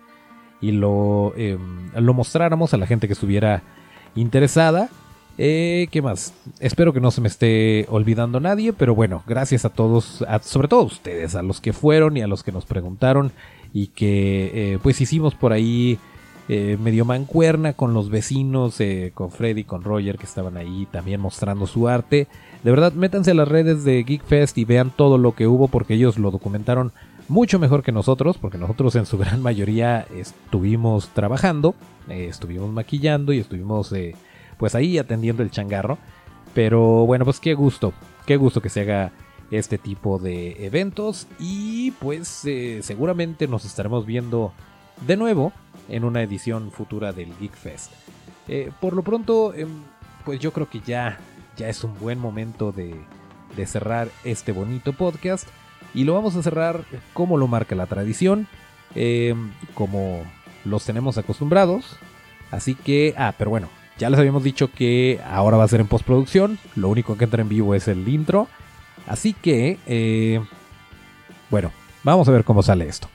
y 0.60 0.72
lo, 0.72 1.32
eh, 1.36 1.58
lo 1.96 2.14
mostráramos 2.14 2.74
a 2.74 2.76
la 2.76 2.86
gente 2.86 3.06
que 3.06 3.12
estuviera 3.12 3.62
interesada. 4.14 4.88
Eh, 5.36 5.86
¿Qué 5.92 6.02
más? 6.02 6.34
Espero 6.58 6.92
que 6.92 7.00
no 7.00 7.12
se 7.12 7.20
me 7.20 7.28
esté 7.28 7.86
olvidando 7.88 8.40
nadie, 8.40 8.72
pero 8.72 8.94
bueno, 8.94 9.22
gracias 9.26 9.64
a 9.64 9.68
todos, 9.68 10.24
sobre 10.42 10.66
todo 10.66 10.80
a 10.80 10.84
ustedes, 10.84 11.36
a 11.36 11.42
los 11.42 11.60
que 11.60 11.72
fueron 11.72 12.16
y 12.16 12.22
a 12.22 12.26
los 12.26 12.42
que 12.42 12.50
nos 12.50 12.64
preguntaron 12.64 13.32
y 13.72 13.88
que 13.88 14.50
eh, 14.54 14.78
pues 14.82 15.00
hicimos 15.00 15.34
por 15.34 15.52
ahí 15.52 15.98
eh, 16.50 16.78
medio 16.80 17.04
mancuerna 17.04 17.74
con 17.74 17.92
los 17.92 18.08
vecinos, 18.08 18.80
eh, 18.80 19.12
con 19.14 19.30
Freddy, 19.30 19.64
con 19.64 19.84
Roger 19.84 20.16
que 20.16 20.24
estaban 20.24 20.56
ahí 20.56 20.88
también 20.90 21.20
mostrando 21.20 21.66
su 21.66 21.88
arte. 21.88 22.26
De 22.64 22.70
verdad, 22.70 22.92
métanse 22.94 23.32
a 23.32 23.34
las 23.34 23.48
redes 23.48 23.84
de 23.84 24.02
Geek 24.02 24.24
Fest 24.24 24.56
y 24.56 24.64
vean 24.64 24.90
todo 24.94 25.18
lo 25.18 25.34
que 25.34 25.46
hubo 25.46 25.68
porque 25.68 25.94
ellos 25.94 26.16
lo 26.18 26.30
documentaron 26.30 26.92
mucho 27.28 27.58
mejor 27.58 27.82
que 27.82 27.92
nosotros, 27.92 28.38
porque 28.38 28.58
nosotros 28.58 28.96
en 28.96 29.06
su 29.06 29.18
gran 29.18 29.42
mayoría 29.42 30.06
estuvimos 30.14 31.08
trabajando, 31.10 31.74
eh, 32.08 32.26
estuvimos 32.28 32.70
maquillando 32.72 33.32
y 33.32 33.38
estuvimos 33.38 33.92
eh, 33.92 34.16
pues 34.56 34.74
ahí 34.74 34.98
atendiendo 34.98 35.42
el 35.42 35.50
changarro. 35.50 35.98
Pero 36.54 37.06
bueno, 37.06 37.24
pues 37.24 37.40
qué 37.40 37.54
gusto, 37.54 37.92
qué 38.26 38.36
gusto 38.36 38.62
que 38.62 38.70
se 38.70 38.80
haga 38.80 39.12
este 39.50 39.78
tipo 39.78 40.18
de 40.18 40.66
eventos 40.66 41.26
y 41.38 41.92
pues 41.92 42.44
eh, 42.44 42.80
seguramente 42.82 43.46
nos 43.46 43.64
estaremos 43.64 44.06
viendo 44.06 44.52
de 45.06 45.16
nuevo 45.16 45.52
en 45.88 46.04
una 46.04 46.22
edición 46.22 46.70
futura 46.70 47.12
del 47.12 47.32
Geek 47.38 47.52
Fest. 47.52 47.92
Por 48.80 48.94
lo 48.94 49.02
pronto, 49.02 49.52
em, 49.52 49.68
pues 50.24 50.40
yo 50.40 50.54
creo 50.54 50.70
que 50.70 50.80
ya, 50.80 51.18
ya 51.58 51.68
es 51.68 51.84
un 51.84 51.98
buen 51.98 52.18
momento 52.18 52.72
de, 52.72 52.94
de 53.54 53.66
cerrar 53.66 54.08
este 54.24 54.52
bonito 54.52 54.94
podcast. 54.94 55.46
Y 55.94 56.04
lo 56.04 56.14
vamos 56.14 56.36
a 56.36 56.42
cerrar 56.42 56.84
como 57.14 57.36
lo 57.36 57.46
marca 57.46 57.74
la 57.74 57.86
tradición, 57.86 58.46
em, 58.94 59.50
como 59.74 60.22
los 60.64 60.84
tenemos 60.84 61.18
acostumbrados. 61.18 61.96
Así 62.50 62.74
que, 62.74 63.14
ah, 63.16 63.34
pero 63.36 63.50
bueno, 63.50 63.68
ya 63.98 64.10
les 64.10 64.18
habíamos 64.18 64.44
dicho 64.44 64.70
que 64.70 65.20
ahora 65.28 65.56
va 65.56 65.64
a 65.64 65.68
ser 65.68 65.80
en 65.80 65.88
postproducción. 65.88 66.58
Lo 66.76 66.88
único 66.88 67.16
que 67.16 67.24
entra 67.24 67.42
en 67.42 67.48
vivo 67.48 67.74
es 67.74 67.88
el 67.88 68.06
intro. 68.08 68.48
Así 69.06 69.32
que, 69.32 69.78
eh, 69.86 70.40
bueno, 71.50 71.72
vamos 72.04 72.28
a 72.28 72.32
ver 72.32 72.44
cómo 72.44 72.62
sale 72.62 72.86
esto. 72.86 73.08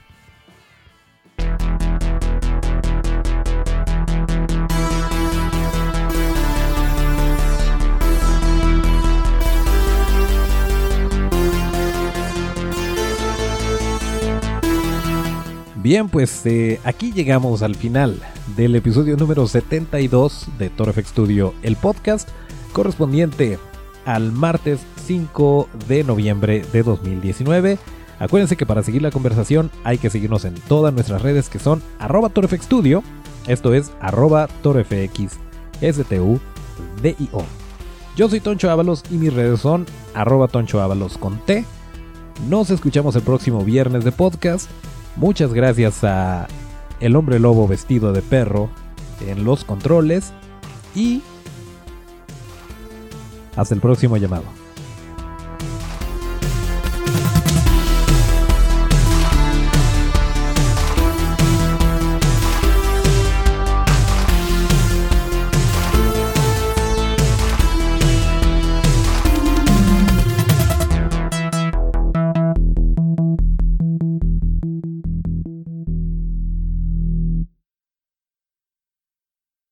Bien, 15.84 16.08
pues 16.08 16.46
eh, 16.46 16.80
aquí 16.86 17.12
llegamos 17.12 17.62
al 17.62 17.76
final 17.76 18.17
del 18.56 18.74
episodio 18.74 19.17
número 19.17 19.46
72 19.46 20.48
de 20.58 20.69
Toro 20.69 20.93
FX 20.93 21.10
Studio, 21.10 21.54
el 21.62 21.76
podcast 21.76 22.30
correspondiente 22.72 23.60
al 24.06 24.32
martes 24.32 24.80
5 25.06 25.67
de 25.89 26.06
noviembre 26.06 26.63
de 26.72 26.84
2019. 26.84 27.78
Acuérdense 28.17 28.56
que 28.56 28.65
para 28.65 28.82
seguir 28.82 29.02
la 29.02 29.12
conversación 29.12 29.72
hay 29.84 29.98
que 29.98 30.10
seguirnos 30.10 30.46
en 30.46 30.56
todas 30.56 30.93
nuestras 30.93 31.22
redes 31.22 31.50
que 31.50 31.60
son 31.60 31.84
arroba 32.00 32.30
ToroFX 32.30 32.63
Studio, 32.63 33.04
esto 33.48 33.74
es 33.74 33.91
arroba 34.00 34.48
ToroFX 34.62 35.34
DIO. 35.82 37.43
Yo 38.15 38.30
soy 38.30 38.39
Toncho 38.39 38.72
Ábalos 38.72 39.04
y 39.12 39.15
mis 39.15 39.34
redes 39.34 39.60
son 39.60 39.86
arroba 40.13 40.48
Toncho 40.48 40.82
Ábalos 40.82 41.17
con 41.17 41.40
T. 41.40 41.65
Nos 42.48 42.69
escuchamos 42.69 43.17
el 43.17 43.23
próximo 43.23 43.65
viernes 43.65 44.06
de 44.06 44.13
podcast. 44.13 44.69
Muchas 45.15 45.53
gracias 45.53 46.03
a 46.03 46.47
el 46.99 47.15
hombre 47.15 47.39
lobo 47.39 47.67
vestido 47.67 48.13
de 48.13 48.21
perro 48.21 48.69
en 49.27 49.43
los 49.43 49.63
controles 49.63 50.33
y 50.95 51.21
hasta 53.55 53.75
el 53.75 53.81
próximo 53.81 54.17
llamado. 54.17 54.62